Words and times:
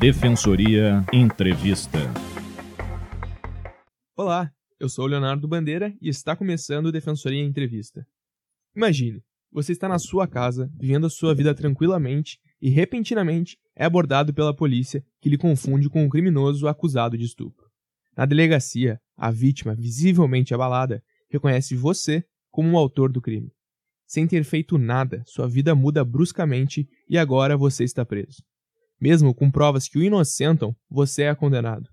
Defensoria 0.00 1.04
Entrevista. 1.12 1.98
Olá, 4.16 4.50
eu 4.78 4.88
sou 4.88 5.04
o 5.04 5.06
Leonardo 5.06 5.46
Bandeira 5.46 5.94
e 6.00 6.08
está 6.08 6.34
começando 6.34 6.86
o 6.86 6.90
Defensoria 6.90 7.44
Entrevista. 7.44 8.06
Imagine, 8.74 9.22
você 9.52 9.72
está 9.72 9.86
na 9.90 9.98
sua 9.98 10.26
casa, 10.26 10.72
vivendo 10.74 11.06
a 11.06 11.10
sua 11.10 11.34
vida 11.34 11.54
tranquilamente 11.54 12.40
e 12.62 12.70
repentinamente 12.70 13.58
é 13.76 13.84
abordado 13.84 14.32
pela 14.32 14.56
polícia 14.56 15.04
que 15.20 15.28
lhe 15.28 15.36
confunde 15.36 15.90
com 15.90 16.02
um 16.02 16.08
criminoso 16.08 16.66
acusado 16.66 17.18
de 17.18 17.26
estupro. 17.26 17.66
Na 18.16 18.24
delegacia, 18.24 18.98
a 19.14 19.30
vítima, 19.30 19.74
visivelmente 19.74 20.54
abalada, 20.54 21.04
reconhece 21.28 21.76
você 21.76 22.24
como 22.50 22.74
o 22.74 22.78
autor 22.78 23.12
do 23.12 23.20
crime. 23.20 23.52
Sem 24.06 24.26
ter 24.26 24.44
feito 24.44 24.78
nada, 24.78 25.22
sua 25.26 25.46
vida 25.46 25.74
muda 25.74 26.02
bruscamente 26.02 26.88
e 27.06 27.18
agora 27.18 27.54
você 27.54 27.84
está 27.84 28.02
preso. 28.02 28.42
Mesmo 29.00 29.34
com 29.34 29.50
provas 29.50 29.88
que 29.88 29.98
o 29.98 30.02
inocentam, 30.02 30.76
você 30.88 31.22
é 31.22 31.34
condenado. 31.34 31.88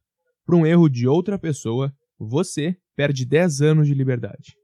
Por 0.46 0.56
um 0.56 0.66
erro 0.66 0.90
de 0.90 1.08
outra 1.08 1.40
pessoa, 1.40 1.94
você 2.20 2.76
perde 2.96 3.26
10 3.26 3.62
anos 3.62 3.88
de 3.88 3.94
liberdade. 3.94 4.56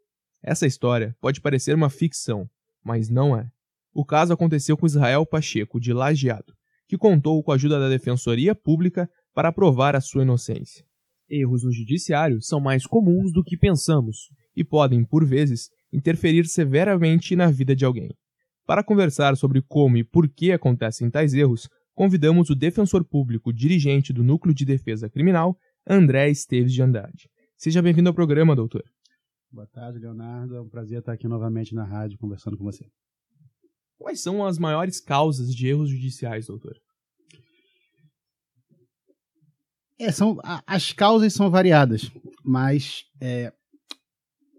Essa 0.43 0.67
história 0.67 1.15
pode 1.21 1.39
parecer 1.39 1.73
uma 1.73 1.89
ficção, 1.89 2.49
mas 2.83 3.09
não 3.09 3.37
é. 3.37 3.47
O 3.93 4.03
caso 4.03 4.33
aconteceu 4.33 4.75
com 4.75 4.85
Israel 4.85 5.25
Pacheco, 5.25 5.79
de 5.79 5.93
Lajeado, 5.93 6.53
que 6.87 6.97
contou 6.97 7.41
com 7.43 7.51
a 7.51 7.55
ajuda 7.55 7.79
da 7.79 7.87
Defensoria 7.87 8.53
Pública 8.53 9.09
para 9.33 9.51
provar 9.51 9.95
a 9.95 10.01
sua 10.01 10.23
inocência. 10.23 10.83
Erros 11.29 11.63
no 11.63 11.71
judiciário 11.71 12.41
são 12.41 12.59
mais 12.59 12.85
comuns 12.85 13.31
do 13.31 13.43
que 13.43 13.57
pensamos 13.57 14.29
e 14.55 14.63
podem, 14.63 15.05
por 15.05 15.25
vezes, 15.25 15.69
interferir 15.91 16.45
severamente 16.45 17.35
na 17.35 17.49
vida 17.49 17.75
de 17.75 17.85
alguém. 17.85 18.09
Para 18.65 18.83
conversar 18.83 19.37
sobre 19.37 19.61
como 19.61 19.97
e 19.97 20.03
por 20.03 20.27
que 20.27 20.51
acontecem 20.51 21.09
tais 21.09 21.33
erros, 21.33 21.69
convidamos 21.93 22.49
o 22.49 22.55
defensor 22.55 23.03
público 23.03 23.53
dirigente 23.53 24.11
do 24.11 24.23
Núcleo 24.23 24.53
de 24.53 24.65
Defesa 24.65 25.09
Criminal, 25.09 25.57
André 25.87 26.29
Esteves 26.29 26.73
de 26.73 26.81
Andrade. 26.81 27.29
Seja 27.57 27.81
bem-vindo 27.81 28.09
ao 28.09 28.15
programa, 28.15 28.55
doutor. 28.55 28.83
Boa 29.51 29.67
tarde, 29.67 29.99
Leonardo. 29.99 30.55
É 30.55 30.61
um 30.61 30.67
prazer 30.67 30.99
estar 30.99 31.13
aqui 31.13 31.27
novamente 31.27 31.75
na 31.75 31.83
rádio 31.83 32.17
conversando 32.17 32.57
com 32.57 32.63
você. 32.63 32.85
Quais 33.97 34.21
são 34.21 34.45
as 34.45 34.57
maiores 34.57 34.99
causas 34.99 35.53
de 35.53 35.67
erros 35.67 35.89
judiciais, 35.89 36.47
doutor? 36.47 36.75
É, 39.99 40.11
são, 40.11 40.37
as 40.65 40.91
causas 40.91 41.33
são 41.33 41.49
variadas, 41.49 42.11
mas 42.43 43.03
é, 43.21 43.53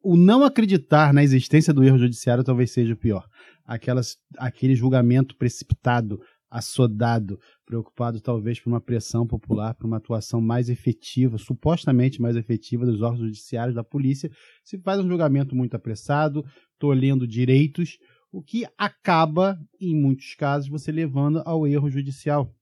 o 0.02 0.16
não 0.16 0.44
acreditar 0.44 1.12
na 1.12 1.24
existência 1.24 1.74
do 1.74 1.82
erro 1.82 1.98
judiciário 1.98 2.44
talvez 2.44 2.70
seja 2.70 2.94
o 2.94 2.96
pior. 2.96 3.26
Aquelas, 3.66 4.16
aquele 4.38 4.74
julgamento 4.74 5.36
precipitado, 5.36 6.20
assodado, 6.54 7.36
preocupado 7.66 8.20
talvez 8.20 8.60
por 8.60 8.70
uma 8.70 8.80
pressão 8.80 9.26
popular, 9.26 9.74
por 9.74 9.86
uma 9.86 9.96
atuação 9.96 10.40
mais 10.40 10.68
efetiva, 10.68 11.36
supostamente 11.36 12.22
mais 12.22 12.36
efetiva 12.36 12.86
dos 12.86 13.02
órgãos 13.02 13.26
judiciários, 13.26 13.74
da 13.74 13.82
polícia, 13.82 14.30
se 14.62 14.78
faz 14.78 15.00
um 15.00 15.08
julgamento 15.08 15.56
muito 15.56 15.74
apressado, 15.74 16.44
tolhendo 16.78 17.26
direitos, 17.26 17.98
o 18.30 18.40
que 18.40 18.64
acaba, 18.78 19.58
em 19.80 19.96
muitos 19.96 20.34
casos, 20.34 20.68
você 20.68 20.92
levando 20.92 21.42
ao 21.44 21.66
erro 21.66 21.90
judicial. 21.90 22.54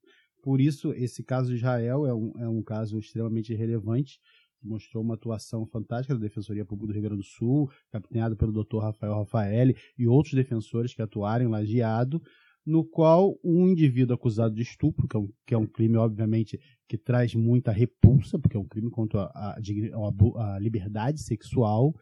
Por 0.43 0.59
isso, 0.59 0.93
esse 0.95 1.23
caso 1.23 1.51
de 1.51 1.57
Israel 1.57 2.07
é 2.07 2.15
um, 2.15 2.33
é 2.39 2.49
um 2.49 2.63
caso 2.63 2.99
extremamente 2.99 3.55
relevante, 3.55 4.19
mostrou 4.63 5.05
uma 5.05 5.15
atuação 5.15 5.67
fantástica 5.67 6.15
da 6.15 6.21
Defensoria 6.21 6.65
Pública 6.65 6.87
do 6.87 6.93
Rio 6.95 7.03
Grande 7.03 7.23
do 7.23 7.27
Sul, 7.27 7.71
capitaneado 7.91 8.37
pelo 8.37 8.53
Dr. 8.53 8.79
Rafael 8.79 9.15
Rafaeli 9.15 9.77
e 9.99 10.07
outros 10.07 10.33
defensores 10.33 10.95
que 10.95 11.03
atuaram 11.03 11.45
em 11.45 11.49
lajeado, 11.49 12.23
no 12.65 12.85
qual 12.85 13.39
um 13.43 13.69
indivíduo 13.69 14.15
acusado 14.15 14.55
de 14.55 14.63
estupro, 14.63 15.09
que 15.09 15.17
é 15.17 15.21
um, 15.21 15.29
que 15.47 15.55
é 15.55 15.59
um 15.59 15.67
crime, 15.67 15.97
obviamente, 15.97 16.59
que 16.89 16.97
traz 16.97 17.35
muita 17.35 17.73
repulsa, 17.73 18.39
porque 18.39 18.57
é 18.57 18.61
um 18.61 18.69
crime 18.69 18.91
contra 18.91 19.23
a, 19.35 19.57
a, 19.59 20.55
a 20.55 20.59
liberdade 20.59 21.21
sexual, 21.21 21.95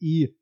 e 0.00 0.32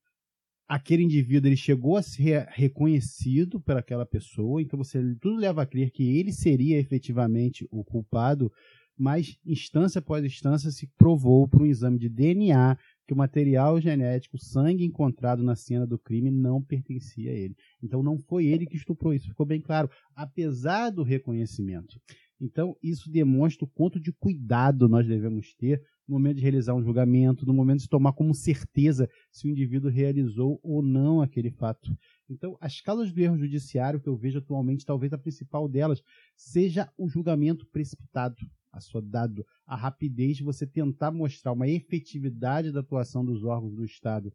aquele 0.69 1.02
indivíduo 1.02 1.48
ele 1.48 1.57
chegou 1.57 1.97
a 1.97 2.02
ser 2.02 2.47
reconhecido 2.51 3.61
por 3.61 3.77
aquela 3.77 4.05
pessoa, 4.05 4.61
então 4.61 4.79
você 4.79 5.01
tudo 5.20 5.36
leva 5.36 5.63
a 5.63 5.67
crer 5.67 5.91
que 5.91 6.19
ele 6.19 6.33
seria 6.33 6.79
efetivamente 6.79 7.67
o 7.70 7.85
culpado, 7.85 8.51
mas 8.96 9.39
instância 9.45 9.98
após 9.98 10.25
instância 10.25 10.70
se 10.70 10.86
provou 10.96 11.48
por 11.48 11.63
um 11.63 11.67
exame 11.67 11.98
de 11.98 12.08
DNA 12.08 12.79
que 13.07 13.13
o 13.13 13.17
material 13.17 13.81
genético, 13.81 14.37
o 14.37 14.41
sangue 14.41 14.85
encontrado 14.85 15.42
na 15.42 15.55
cena 15.55 15.87
do 15.87 15.98
crime 15.98 16.31
não 16.31 16.63
pertencia 16.63 17.31
a 17.31 17.35
ele. 17.35 17.57
Então 17.83 18.03
não 18.03 18.19
foi 18.19 18.47
ele 18.47 18.67
que 18.67 18.77
estuprou, 18.77 19.13
isso 19.13 19.29
ficou 19.29 19.47
bem 19.47 19.61
claro, 19.61 19.91
apesar 20.15 20.91
do 20.91 21.03
reconhecimento. 21.03 22.01
Então 22.41 22.77
isso 22.83 23.11
demonstra 23.11 23.64
o 23.64 23.69
quanto 23.69 24.01
de 24.01 24.13
cuidado 24.13 24.89
nós 24.89 25.07
devemos 25.07 25.55
ter 25.55 25.83
no 26.07 26.14
momento 26.14 26.37
de 26.37 26.43
realizar 26.43 26.75
um 26.75 26.83
julgamento, 26.83 27.47
no 27.47 27.55
momento 27.55 27.81
de 27.81 27.89
tomar 27.89 28.13
como 28.13 28.35
certeza 28.35 29.09
se 29.33 29.47
o 29.47 29.51
indivíduo 29.51 29.91
realizou 29.91 30.61
ou 30.63 30.83
não 30.83 31.23
aquele 31.23 31.51
fato. 31.51 31.97
Então, 32.29 32.57
as 32.61 32.81
causas 32.81 33.13
do 33.13 33.20
erro 33.20 33.39
judiciário 33.39 34.01
que 34.01 34.09
eu 34.09 34.17
vejo 34.17 34.39
atualmente, 34.39 34.85
talvez 34.85 35.13
a 35.13 35.19
principal 35.19 35.69
delas 35.69 36.03
seja 36.37 36.91
o 36.97 37.09
julgamento 37.09 37.67
precipitado 37.67 38.37
assodado 38.77 39.45
a 39.67 39.77
rapidez 39.77 40.36
de 40.36 40.42
você 40.42 40.67
tentar 40.67 41.11
mostrar 41.11 41.52
uma 41.52 41.68
efetividade 41.68 42.73
da 42.73 42.80
atuação 42.80 43.24
dos 43.24 43.45
órgãos 43.45 43.74
do 43.74 43.85
Estado 43.85 44.33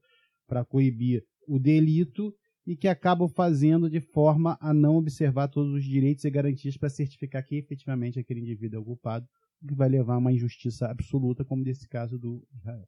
para 0.48 0.66
coibir 0.66 1.24
o 1.48 1.60
delito 1.60 2.34
e 2.66 2.76
que 2.76 2.88
acabam 2.88 3.28
fazendo 3.28 3.90
de 3.90 4.00
forma 4.00 4.58
a 4.62 4.74
não 4.74 4.96
observar 4.96 5.48
todos 5.48 5.74
os 5.74 5.84
direitos 5.84 6.24
e 6.24 6.30
garantias 6.30 6.78
para 6.78 6.90
certificar 6.90 7.44
que 7.44 7.56
efetivamente 7.56 8.20
aquele 8.20 8.42
indivíduo 8.42 8.78
é 8.78 8.82
o 8.82 8.86
culpado, 8.86 9.28
o 9.62 9.68
que 9.68 9.76
vai 9.76 9.90
levar 9.90 10.16
a 10.16 10.20
uma 10.20 10.32
injustiça 10.32 10.88
absoluta, 10.88 11.44
como 11.44 11.64
nesse 11.64 11.88
caso 11.88 12.18
do 12.18 12.46
Israel. 12.56 12.88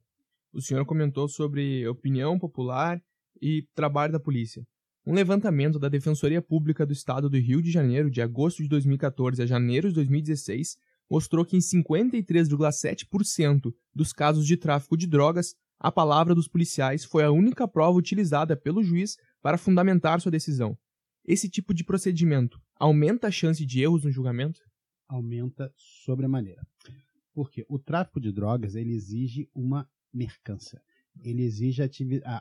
O 0.52 0.60
senhor 0.60 0.84
comentou 0.84 1.28
sobre 1.28 1.86
opinião 1.88 2.38
popular 2.38 3.02
e 3.40 3.66
trabalho 3.74 4.12
da 4.12 4.20
polícia. 4.20 4.62
Um 5.04 5.14
levantamento 5.14 5.80
da 5.80 5.88
Defensoria 5.88 6.40
Pública 6.40 6.86
do 6.86 6.92
Estado 6.92 7.28
do 7.28 7.36
Rio 7.36 7.60
de 7.60 7.72
Janeiro, 7.72 8.08
de 8.08 8.22
agosto 8.22 8.62
de 8.62 8.68
2014 8.68 9.42
a 9.42 9.46
janeiro 9.46 9.88
de 9.88 9.94
2016, 9.94 10.76
mostrou 11.12 11.44
que 11.44 11.54
em 11.54 11.60
53,7% 11.60 13.70
dos 13.94 14.14
casos 14.14 14.46
de 14.46 14.56
tráfico 14.56 14.96
de 14.96 15.06
drogas, 15.06 15.54
a 15.78 15.92
palavra 15.92 16.34
dos 16.34 16.48
policiais 16.48 17.04
foi 17.04 17.22
a 17.22 17.30
única 17.30 17.68
prova 17.68 17.98
utilizada 17.98 18.56
pelo 18.56 18.82
juiz 18.82 19.18
para 19.42 19.58
fundamentar 19.58 20.22
sua 20.22 20.32
decisão. 20.32 20.74
Esse 21.22 21.50
tipo 21.50 21.74
de 21.74 21.84
procedimento 21.84 22.58
aumenta 22.76 23.28
a 23.28 23.30
chance 23.30 23.66
de 23.66 23.82
erros 23.82 24.04
no 24.04 24.10
julgamento? 24.10 24.58
Aumenta 25.06 25.70
sobremaneira. 25.76 26.66
Porque 27.34 27.62
o 27.68 27.78
tráfico 27.78 28.18
de 28.18 28.32
drogas 28.32 28.74
ele 28.74 28.94
exige 28.94 29.50
uma 29.54 29.86
mercância. 30.14 30.80
Ele 31.20 31.42
exige 31.42 31.82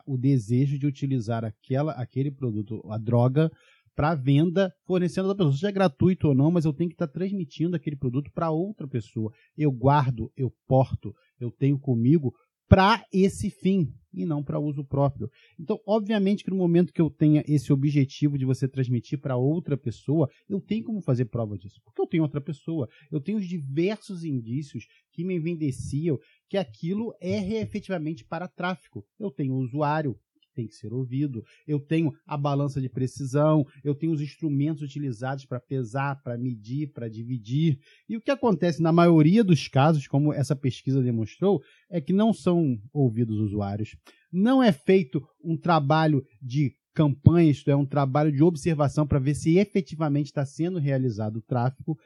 o 0.06 0.18
desejo 0.18 0.80
de 0.80 0.88
utilizar 0.88 1.44
aquela, 1.44 1.92
aquele 1.92 2.32
produto, 2.32 2.82
a 2.90 2.98
droga, 2.98 3.52
para 3.96 4.16
venda, 4.16 4.74
fornecendo 4.86 5.30
a 5.30 5.36
pessoa, 5.36 5.54
seja 5.54 5.70
é 5.70 5.72
gratuito 5.72 6.30
ou 6.30 6.36
não, 6.36 6.52
mas 6.52 6.66
eu 6.66 6.74
tenho 6.74 6.90
que 6.90 6.96
estar 6.96 7.08
tá 7.08 7.14
transmitindo 7.14 7.76
aquele 7.76 7.96
produto 7.96 8.32
para 8.34 8.52
outra 8.52 8.88
pessoa. 8.88 9.32
Eu 9.58 9.72
guardo, 9.72 10.32
eu 10.36 10.54
porto, 10.68 11.14
eu 11.40 11.52
tenho 11.52 11.78
comigo 11.78 12.34
para 12.72 13.04
esse 13.12 13.50
fim 13.50 13.94
e 14.14 14.26
não 14.26 14.42
para 14.42 14.58
uso 14.58 14.84
próprio. 14.84 15.30
Então, 15.60 15.78
obviamente 15.86 16.44
que 16.44 16.50
no 16.50 16.56
momento 16.56 16.94
que 16.94 17.02
eu 17.02 17.10
tenha 17.10 17.44
esse 17.46 17.72
objetivo 17.74 18.38
de 18.38 18.46
você 18.46 18.68
transmitir 18.68 19.20
para 19.20 19.36
outra 19.36 19.78
pessoa, 19.78 20.30
eu 20.48 20.62
tenho 20.62 20.86
como 20.86 21.02
fazer 21.02 21.26
prova 21.26 21.58
disso, 21.58 21.82
porque 21.84 22.02
eu 22.02 22.08
tenho 22.08 22.24
outra 22.24 22.40
pessoa, 22.40 22.88
eu 23.12 23.20
tenho 23.20 23.38
os 23.38 23.46
diversos 23.46 24.24
indícios 24.24 24.86
que 25.12 25.24
me 25.24 25.36
evidenciam 25.36 26.18
que 26.50 26.58
aquilo 26.58 27.14
é 27.20 27.62
efetivamente 27.62 28.24
para 28.24 28.48
tráfico. 28.48 29.06
Eu 29.20 29.32
tenho 29.32 29.54
o 29.54 29.60
usuário, 29.60 30.18
tem 30.54 30.68
que 30.68 30.76
ser 30.76 30.94
ouvido. 30.94 31.44
Eu 31.68 31.80
tenho 31.80 32.14
a 32.26 32.38
balança 32.38 32.82
de 32.82 32.90
precisão, 32.90 33.66
eu 33.84 33.96
tenho 33.96 34.12
os 34.12 34.22
instrumentos 34.22 34.82
utilizados 34.82 35.46
para 35.46 35.60
pesar, 35.60 36.22
para 36.22 36.38
medir, 36.38 36.92
para 36.94 37.10
dividir. 37.10 37.80
E 38.08 38.18
o 38.18 38.22
que 38.22 38.32
acontece 38.32 38.82
na 38.82 38.92
maioria 38.92 39.44
dos 39.44 39.68
casos, 39.68 40.08
como 40.08 40.34
essa 40.34 40.56
pesquisa 40.56 41.02
demonstrou, 41.02 41.62
é 41.90 42.00
que 42.00 42.14
não 42.14 42.34
são 42.34 42.80
ouvidos 42.94 43.38
os 43.38 43.52
usuários. 43.52 43.96
Não 44.32 44.62
é 44.64 44.72
feito 44.72 45.22
um 45.44 45.58
trabalho 45.58 46.26
de 46.42 46.76
campanha, 46.94 47.52
isto 47.52 47.70
é, 47.70 47.76
um 47.76 47.86
trabalho 47.86 48.32
de 48.32 48.44
observação 48.44 49.08
para 49.08 49.20
ver 49.20 49.36
se 49.36 49.58
efetivamente 49.58 50.28
está 50.28 50.46
sendo 50.46 50.78
realizado 50.78 51.38
o 51.38 51.42
tráfico 51.42 51.98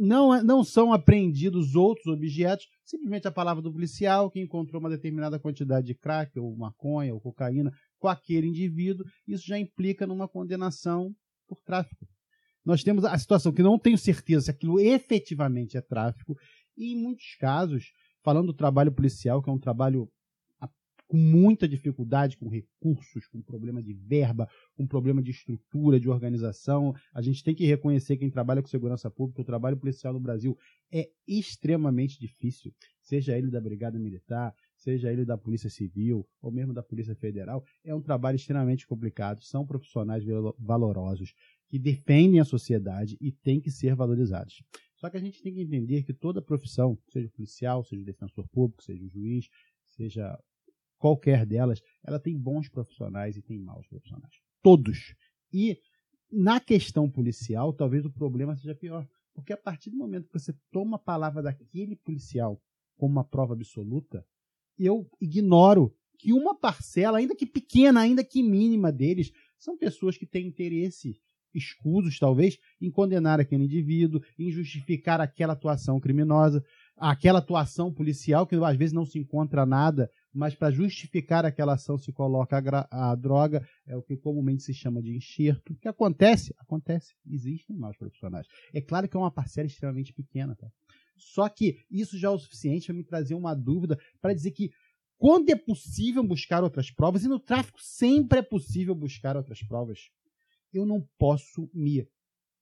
não, 0.00 0.34
é, 0.34 0.42
não 0.42 0.64
são 0.64 0.94
apreendidos 0.94 1.74
outros 1.74 2.06
objetos, 2.06 2.66
simplesmente 2.86 3.28
a 3.28 3.30
palavra 3.30 3.62
do 3.62 3.70
policial 3.70 4.30
que 4.30 4.40
encontrou 4.40 4.80
uma 4.80 4.88
determinada 4.88 5.38
quantidade 5.38 5.86
de 5.86 5.94
crack, 5.94 6.38
ou 6.38 6.56
maconha, 6.56 7.12
ou 7.12 7.20
cocaína 7.20 7.70
com 7.98 8.08
aquele 8.08 8.46
indivíduo, 8.46 9.04
isso 9.28 9.46
já 9.46 9.58
implica 9.58 10.06
numa 10.06 10.26
condenação 10.26 11.14
por 11.46 11.60
tráfico. 11.60 12.06
Nós 12.64 12.82
temos 12.82 13.04
a 13.04 13.16
situação 13.18 13.52
que 13.52 13.62
não 13.62 13.78
tenho 13.78 13.98
certeza 13.98 14.46
se 14.46 14.50
aquilo 14.50 14.80
efetivamente 14.80 15.76
é 15.76 15.82
tráfico, 15.82 16.34
e 16.78 16.94
em 16.94 17.02
muitos 17.02 17.36
casos, 17.38 17.92
falando 18.24 18.46
do 18.46 18.54
trabalho 18.54 18.92
policial, 18.92 19.42
que 19.42 19.50
é 19.50 19.52
um 19.52 19.58
trabalho 19.58 20.08
com 21.10 21.16
muita 21.16 21.66
dificuldade 21.66 22.36
com 22.36 22.48
recursos, 22.48 23.26
com 23.26 23.42
problema 23.42 23.82
de 23.82 23.92
verba, 23.92 24.48
com 24.76 24.86
problema 24.86 25.20
de 25.20 25.32
estrutura, 25.32 25.98
de 25.98 26.08
organização. 26.08 26.94
A 27.12 27.20
gente 27.20 27.42
tem 27.42 27.52
que 27.52 27.66
reconhecer 27.66 28.16
quem 28.16 28.30
trabalha 28.30 28.62
com 28.62 28.68
segurança 28.68 29.10
pública, 29.10 29.42
o 29.42 29.44
trabalho 29.44 29.76
policial 29.76 30.12
no 30.12 30.20
Brasil 30.20 30.56
é 30.92 31.10
extremamente 31.26 32.16
difícil, 32.20 32.72
seja 33.02 33.36
ele 33.36 33.50
da 33.50 33.60
Brigada 33.60 33.98
Militar, 33.98 34.54
seja 34.76 35.12
ele 35.12 35.24
da 35.24 35.36
Polícia 35.36 35.68
Civil 35.68 36.24
ou 36.40 36.52
mesmo 36.52 36.72
da 36.72 36.82
Polícia 36.82 37.16
Federal, 37.16 37.64
é 37.84 37.92
um 37.92 38.00
trabalho 38.00 38.36
extremamente 38.36 38.86
complicado. 38.86 39.42
São 39.42 39.66
profissionais 39.66 40.24
valorosos 40.60 41.34
que 41.68 41.76
defendem 41.76 42.38
a 42.38 42.44
sociedade 42.44 43.16
e 43.20 43.32
têm 43.32 43.60
que 43.60 43.72
ser 43.72 43.96
valorizados. 43.96 44.62
Só 44.94 45.10
que 45.10 45.16
a 45.16 45.20
gente 45.20 45.42
tem 45.42 45.54
que 45.54 45.60
entender 45.60 46.04
que 46.04 46.14
toda 46.14 46.40
profissão, 46.40 46.96
seja 47.08 47.28
policial, 47.30 47.82
seja 47.82 48.04
defensor 48.04 48.46
público, 48.48 48.84
seja 48.84 49.08
juiz, 49.08 49.48
seja 49.88 50.38
qualquer 51.00 51.46
delas, 51.46 51.80
ela 52.04 52.20
tem 52.20 52.38
bons 52.38 52.68
profissionais 52.68 53.36
e 53.36 53.42
tem 53.42 53.58
maus 53.58 53.86
profissionais. 53.88 54.34
Todos. 54.62 55.14
E 55.52 55.78
na 56.30 56.60
questão 56.60 57.10
policial, 57.10 57.72
talvez 57.72 58.04
o 58.04 58.12
problema 58.12 58.54
seja 58.54 58.74
pior. 58.74 59.08
Porque 59.34 59.52
a 59.52 59.56
partir 59.56 59.90
do 59.90 59.96
momento 59.96 60.28
que 60.28 60.38
você 60.38 60.54
toma 60.70 60.96
a 60.96 61.00
palavra 61.00 61.42
daquele 61.42 61.96
policial 61.96 62.60
como 62.96 63.12
uma 63.12 63.24
prova 63.24 63.54
absoluta, 63.54 64.24
eu 64.78 65.08
ignoro 65.20 65.92
que 66.18 66.32
uma 66.34 66.54
parcela, 66.54 67.18
ainda 67.18 67.34
que 67.34 67.46
pequena, 67.46 68.00
ainda 68.00 68.22
que 68.22 68.42
mínima 68.42 68.92
deles, 68.92 69.32
são 69.58 69.78
pessoas 69.78 70.18
que 70.18 70.26
têm 70.26 70.46
interesse 70.46 71.18
escusos, 71.54 72.18
talvez, 72.18 72.58
em 72.80 72.90
condenar 72.90 73.40
aquele 73.40 73.64
indivíduo, 73.64 74.22
em 74.38 74.50
justificar 74.50 75.20
aquela 75.20 75.54
atuação 75.54 75.98
criminosa, 75.98 76.64
aquela 76.96 77.40
atuação 77.40 77.92
policial, 77.92 78.46
que 78.46 78.54
às 78.54 78.76
vezes 78.76 78.92
não 78.92 79.04
se 79.04 79.18
encontra 79.18 79.66
nada 79.66 80.08
mas 80.32 80.54
para 80.54 80.70
justificar 80.70 81.44
aquela 81.44 81.74
ação 81.74 81.98
se 81.98 82.12
coloca 82.12 82.58
a, 82.90 83.10
a, 83.10 83.14
droga, 83.14 83.66
é 83.86 83.96
o 83.96 84.02
que 84.02 84.16
comumente 84.16 84.62
se 84.62 84.72
chama 84.72 85.02
de 85.02 85.16
enxerto. 85.16 85.72
O 85.72 85.76
que 85.76 85.88
acontece? 85.88 86.54
Acontece. 86.58 87.14
Existem 87.26 87.76
maus 87.76 87.96
profissionais. 87.96 88.46
É 88.72 88.80
claro 88.80 89.08
que 89.08 89.16
é 89.16 89.20
uma 89.20 89.30
parcela 89.30 89.66
extremamente 89.66 90.12
pequena. 90.12 90.54
Tá? 90.54 90.70
Só 91.16 91.48
que 91.48 91.78
isso 91.90 92.18
já 92.18 92.28
é 92.28 92.30
o 92.30 92.38
suficiente 92.38 92.86
para 92.86 92.94
me 92.94 93.04
trazer 93.04 93.34
uma 93.34 93.54
dúvida 93.54 93.98
para 94.20 94.32
dizer 94.32 94.52
que 94.52 94.70
quando 95.18 95.50
é 95.50 95.56
possível 95.56 96.22
buscar 96.22 96.64
outras 96.64 96.90
provas, 96.90 97.24
e 97.24 97.28
no 97.28 97.38
tráfico 97.38 97.78
sempre 97.78 98.38
é 98.38 98.42
possível 98.42 98.94
buscar 98.94 99.36
outras 99.36 99.62
provas, 99.62 100.08
eu 100.72 100.86
não 100.86 101.06
posso 101.18 101.70
me 101.74 102.08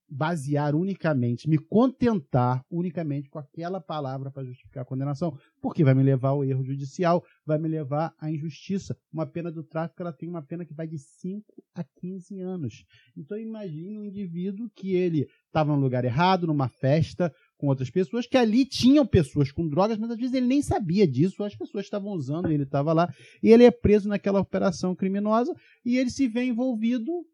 basear 0.08 0.75
unicamente, 0.75 1.49
me 1.49 1.58
contentar 1.58 2.64
unicamente 2.70 3.28
com 3.28 3.38
aquela 3.38 3.81
palavra 3.81 4.31
para 4.31 4.44
justificar 4.44 4.82
a 4.82 4.87
condenação, 4.87 5.37
porque 5.60 5.84
vai 5.84 5.94
me 5.94 6.02
levar 6.02 6.31
ao 6.31 6.44
erro 6.44 6.64
judicial, 6.64 7.22
vai 7.44 7.58
me 7.58 7.69
levar 7.69 8.14
à 8.19 8.31
injustiça. 8.31 8.96
Uma 9.12 9.26
pena 9.26 9.52
do 9.52 9.62
tráfico 9.62 10.00
ela 10.00 10.12
tem 10.12 10.28
uma 10.28 10.43
pena 10.43 10.64
que 10.64 10.72
vai 10.72 10.87
de 10.87 10.99
5 10.99 11.44
a 11.75 11.84
15 11.84 12.40
anos. 12.40 12.84
Então 13.16 13.38
imagine 13.38 13.99
um 13.99 14.05
indivíduo 14.05 14.70
que 14.75 14.94
ele 14.94 15.28
estava 15.46 15.75
no 15.75 15.81
lugar 15.81 16.05
errado, 16.05 16.46
numa 16.46 16.69
festa 16.69 17.32
com 17.58 17.66
outras 17.66 17.90
pessoas, 17.90 18.26
que 18.26 18.37
ali 18.37 18.64
tinham 18.64 19.05
pessoas 19.05 19.50
com 19.50 19.69
drogas, 19.69 19.99
mas 19.99 20.10
às 20.10 20.16
vezes 20.16 20.32
ele 20.32 20.46
nem 20.46 20.62
sabia 20.62 21.06
disso, 21.06 21.43
as 21.43 21.56
pessoas 21.56 21.84
estavam 21.84 22.12
usando, 22.12 22.50
ele 22.50 22.62
estava 22.62 22.93
lá, 22.93 23.12
e 23.43 23.50
ele 23.50 23.64
é 23.64 23.70
preso 23.70 24.08
naquela 24.08 24.40
operação 24.40 24.94
criminosa, 24.94 25.52
e 25.84 25.99
ele 25.99 26.08
se 26.08 26.28
vê 26.28 26.44
envolvido 26.44 27.26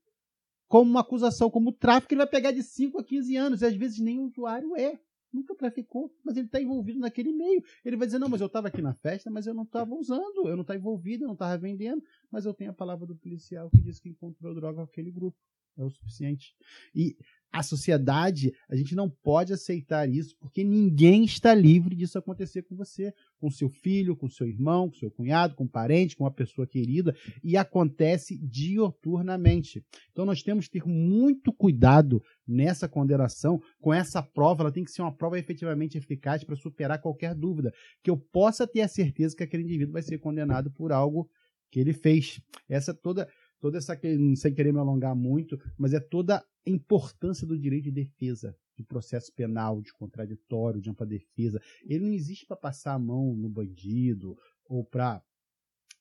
como 0.75 0.91
uma 0.91 1.03
acusação 1.03 1.49
como 1.49 1.71
tráfico, 1.71 2.13
ele 2.13 2.19
vai 2.19 2.27
pegar 2.27 2.51
de 2.51 2.61
5 2.61 2.99
a 2.99 3.05
15 3.05 3.37
anos, 3.37 3.63
e 3.63 3.67
às 3.67 3.77
vezes 3.77 4.01
nem 4.01 4.19
o 4.19 4.25
usuário 4.25 4.75
é. 4.75 4.99
Nunca 5.33 5.55
traficou, 5.55 6.13
mas 6.25 6.37
ele 6.37 6.47
está 6.47 6.61
envolvido 6.61 6.99
naquele 6.99 7.33
meio. 7.33 7.63
Ele 7.85 7.97
vai 7.97 8.09
dizer: 8.09 8.19
não, 8.19 8.29
mas 8.29 8.41
eu 8.41 8.49
estava 8.49 8.67
aqui 8.67 8.83
na 8.83 8.93
festa, 8.93 9.31
mas 9.31 9.47
eu 9.47 9.55
não 9.55 9.63
estava 9.63 9.95
usando, 9.95 10.49
eu 10.49 10.57
não 10.57 10.63
estava 10.63 10.77
envolvido, 10.77 11.23
eu 11.23 11.29
não 11.29 11.35
estava 11.35 11.57
vendendo, 11.57 12.03
mas 12.29 12.45
eu 12.45 12.53
tenho 12.53 12.73
a 12.73 12.75
palavra 12.75 13.07
do 13.07 13.15
policial 13.15 13.71
que 13.71 13.81
diz 13.81 14.01
que 14.01 14.09
encontrou 14.09 14.53
droga 14.53 14.79
com 14.79 14.83
aquele 14.83 15.13
grupo. 15.13 15.39
É 15.77 15.85
o 15.85 15.91
suficiente. 15.91 16.55
E 16.95 17.17
a 17.55 17.63
sociedade, 17.63 18.53
a 18.69 18.75
gente 18.75 18.97
não 18.97 19.09
pode 19.09 19.53
aceitar 19.53 20.09
isso, 20.09 20.37
porque 20.41 20.65
ninguém 20.65 21.25
está 21.25 21.55
livre 21.55 21.95
disso 21.95 22.19
acontecer 22.19 22.63
com 22.63 22.75
você, 22.75 23.15
com 23.39 23.49
seu 23.49 23.71
filho, 23.71 24.17
com 24.17 24.29
seu 24.29 24.49
irmão, 24.49 24.91
com 24.91 24.97
seu 24.97 25.09
cunhado, 25.09 25.55
com 25.55 25.63
um 25.63 25.69
parente, 25.69 26.17
com 26.17 26.25
uma 26.25 26.33
pessoa 26.33 26.67
querida, 26.67 27.15
e 27.45 27.57
acontece 27.57 28.37
dioturnamente. 28.39 29.85
Então 30.11 30.27
nós 30.27 30.43
temos 30.43 30.67
que 30.67 30.81
ter 30.81 30.85
muito 30.89 31.53
cuidado 31.53 32.21
nessa 32.45 32.89
condenação, 32.89 33.63
com 33.81 33.95
essa 33.95 34.21
prova, 34.21 34.65
ela 34.65 34.73
tem 34.73 34.83
que 34.83 34.91
ser 34.91 35.03
uma 35.03 35.17
prova 35.17 35.39
efetivamente 35.39 35.97
eficaz 35.97 36.43
para 36.43 36.57
superar 36.57 37.01
qualquer 37.01 37.37
dúvida, 37.37 37.73
que 38.03 38.11
eu 38.11 38.17
possa 38.17 38.67
ter 38.67 38.81
a 38.81 38.89
certeza 38.89 39.37
que 39.37 39.45
aquele 39.45 39.63
indivíduo 39.63 39.93
vai 39.93 40.03
ser 40.03 40.19
condenado 40.19 40.73
por 40.73 40.91
algo 40.91 41.31
que 41.71 41.79
ele 41.79 41.93
fez. 41.93 42.41
Essa 42.69 42.93
toda 42.93 43.29
toda 43.65 43.79
essa 43.79 43.99
sem 44.37 44.53
querer 44.53 44.75
me 44.75 44.79
alongar 44.79 45.17
muito, 45.17 45.59
mas 45.79 45.95
é 45.95 45.99
toda 45.99 46.37
a 46.37 46.45
importância 46.67 47.47
do 47.47 47.59
direito 47.59 47.85
de 47.85 47.93
defesa, 47.93 48.55
de 48.77 48.85
processo 48.85 49.33
penal, 49.33 49.81
de 49.81 49.91
contraditório, 49.91 50.83
de 50.83 50.91
ampla 50.91 51.07
defesa. 51.07 51.59
Ele 51.83 52.05
não 52.05 52.13
existe 52.13 52.45
para 52.45 52.59
passar 52.59 52.93
a 52.93 52.99
mão 52.99 53.35
no 53.35 53.49
bandido 53.49 54.37
ou 54.69 54.85
para 54.85 55.23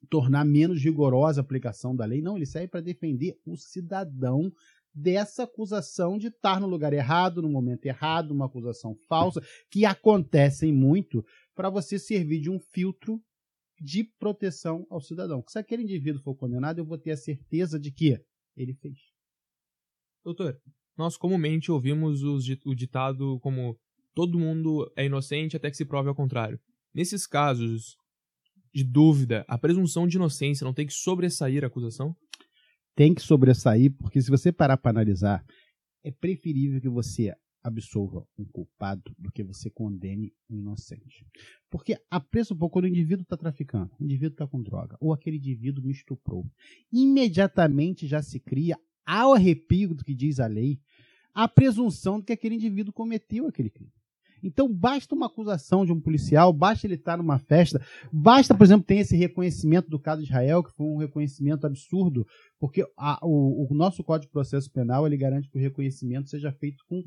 tornar 0.09 0.43
menos 0.43 0.83
rigorosa 0.83 1.39
a 1.39 1.43
aplicação 1.43 1.95
da 1.95 2.03
lei. 2.03 2.21
Não, 2.21 2.35
ele 2.35 2.45
serve 2.45 2.67
para 2.67 2.81
defender 2.81 3.39
o 3.45 3.55
cidadão 3.55 4.51
dessa 4.93 5.43
acusação 5.43 6.17
de 6.17 6.27
estar 6.27 6.59
no 6.59 6.67
lugar 6.67 6.91
errado, 6.91 7.41
no 7.41 7.49
momento 7.49 7.85
errado, 7.85 8.31
uma 8.31 8.47
acusação 8.47 8.93
falsa, 9.07 9.41
que 9.71 9.85
acontecem 9.85 10.73
muito, 10.73 11.25
para 11.55 11.69
você 11.69 11.97
servir 11.97 12.41
de 12.41 12.49
um 12.49 12.59
filtro 12.59 13.23
de 13.83 14.05
proteção 14.17 14.87
ao 14.89 15.01
cidadão. 15.01 15.43
Se 15.49 15.59
aquele 15.59 15.83
indivíduo 15.83 16.21
for 16.21 16.33
condenado, 16.33 16.79
eu 16.79 16.85
vou 16.85 16.97
ter 16.97 17.11
a 17.11 17.17
certeza 17.17 17.77
de 17.77 17.91
que 17.91 18.17
ele 18.55 18.73
fez. 18.73 18.97
Doutor, 20.23 20.57
nós 20.97 21.17
comumente 21.17 21.69
ouvimos 21.69 22.23
o 22.23 22.73
ditado 22.73 23.39
como 23.41 23.77
todo 24.15 24.39
mundo 24.39 24.89
é 24.95 25.05
inocente 25.05 25.57
até 25.57 25.69
que 25.69 25.75
se 25.75 25.83
prove 25.83 26.07
ao 26.07 26.15
contrário. 26.15 26.57
Nesses 26.93 27.27
casos 27.27 27.97
de 28.73 28.85
dúvida, 28.85 29.43
a 29.49 29.57
presunção 29.57 30.07
de 30.07 30.15
inocência 30.15 30.63
não 30.63 30.73
tem 30.73 30.87
que 30.87 30.93
sobressair 30.93 31.65
a 31.65 31.67
acusação? 31.67 32.15
Tem 32.95 33.13
que 33.13 33.21
sobressair, 33.21 33.91
porque 33.97 34.21
se 34.21 34.31
você 34.31 34.49
parar 34.51 34.77
para 34.77 34.91
analisar, 34.91 35.43
é 36.05 36.11
preferível 36.11 36.79
que 36.79 36.89
você 36.89 37.35
absolva 37.63 38.27
um 38.37 38.43
culpado 38.43 39.15
do 39.17 39.31
que 39.31 39.43
você 39.43 39.69
condene 39.69 40.33
um 40.49 40.57
inocente. 40.57 41.25
Porque 41.69 41.97
a 42.11 42.19
pouco 42.19 42.69
quando 42.69 42.85
o 42.85 42.89
indivíduo 42.89 43.23
está 43.23 43.37
traficando, 43.37 43.91
o 43.99 44.03
indivíduo 44.03 44.33
está 44.33 44.45
com 44.45 44.61
droga, 44.61 44.97
ou 44.99 45.13
aquele 45.13 45.37
indivíduo 45.37 45.83
me 45.83 45.91
estuprou, 45.91 46.45
imediatamente 46.91 48.07
já 48.07 48.21
se 48.21 48.39
cria, 48.39 48.77
ao 49.05 49.33
arrepio 49.33 49.93
do 49.93 50.03
que 50.03 50.13
diz 50.13 50.39
a 50.39 50.47
lei, 50.47 50.79
a 51.33 51.47
presunção 51.47 52.19
de 52.19 52.25
que 52.25 52.33
aquele 52.33 52.55
indivíduo 52.55 52.93
cometeu 52.93 53.47
aquele 53.47 53.69
crime. 53.69 53.91
Então, 54.43 54.71
basta 54.71 55.15
uma 55.15 55.27
acusação 55.27 55.85
de 55.85 55.93
um 55.93 56.01
policial, 56.01 56.51
basta 56.51 56.85
ele 56.85 56.95
estar 56.95 57.17
numa 57.17 57.39
festa, 57.39 57.81
basta, 58.11 58.53
por 58.53 58.65
exemplo, 58.65 58.85
ter 58.85 58.97
esse 58.97 59.15
reconhecimento 59.15 59.89
do 59.89 59.97
caso 59.97 60.21
de 60.21 60.27
Israel, 60.27 60.61
que 60.61 60.75
foi 60.75 60.85
um 60.85 60.97
reconhecimento 60.97 61.65
absurdo, 61.65 62.27
porque 62.59 62.85
a, 62.97 63.25
o, 63.25 63.65
o, 63.65 63.73
nosso 63.73 64.03
Código 64.03 64.27
de 64.27 64.33
Processo 64.33 64.69
Penal 64.69 65.07
ele 65.07 65.15
garante 65.15 65.49
que 65.49 65.57
o 65.57 65.61
reconhecimento 65.61 66.29
seja 66.29 66.51
feito 66.51 66.83
com 66.85 67.01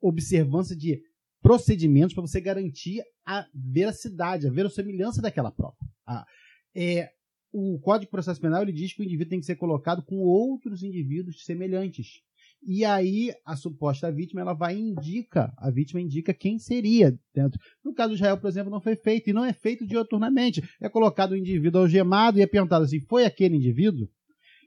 observância 0.00 0.76
de 0.76 1.00
procedimentos 1.42 2.14
para 2.14 2.22
você 2.22 2.40
garantir 2.40 3.02
a 3.24 3.46
veracidade, 3.54 4.46
a 4.46 4.50
verossimilhança 4.50 5.22
daquela 5.22 5.50
prova. 5.50 5.76
Ah, 6.06 6.26
é, 6.74 7.10
o 7.52 7.78
Código 7.80 8.06
de 8.06 8.10
Processo 8.10 8.40
Penal 8.40 8.62
ele 8.62 8.72
diz 8.72 8.92
que 8.92 9.02
o 9.02 9.04
indivíduo 9.04 9.30
tem 9.30 9.40
que 9.40 9.46
ser 9.46 9.56
colocado 9.56 10.02
com 10.02 10.18
outros 10.18 10.82
indivíduos 10.82 11.44
semelhantes. 11.44 12.20
E 12.62 12.84
aí 12.84 13.32
a 13.44 13.56
suposta 13.56 14.12
vítima 14.12 14.42
ela 14.42 14.52
vai 14.52 14.76
indica, 14.76 15.52
a 15.56 15.70
vítima 15.70 16.00
indica 16.00 16.34
quem 16.34 16.58
seria 16.58 17.18
dentro. 17.34 17.58
No 17.82 17.94
caso 17.94 18.10
do 18.10 18.14
Israel, 18.16 18.36
por 18.36 18.48
exemplo, 18.48 18.70
não 18.70 18.82
foi 18.82 18.96
feito 18.96 19.30
e 19.30 19.32
não 19.32 19.44
é 19.44 19.52
feito 19.52 19.86
dioturnamente. 19.86 20.62
É 20.80 20.88
colocado 20.88 21.32
o 21.32 21.34
um 21.34 21.38
indivíduo 21.38 21.80
algemado 21.80 22.38
e 22.38 22.42
é 22.42 22.46
perguntado 22.46 22.84
assim: 22.84 23.00
foi 23.00 23.24
aquele 23.24 23.56
indivíduo? 23.56 24.08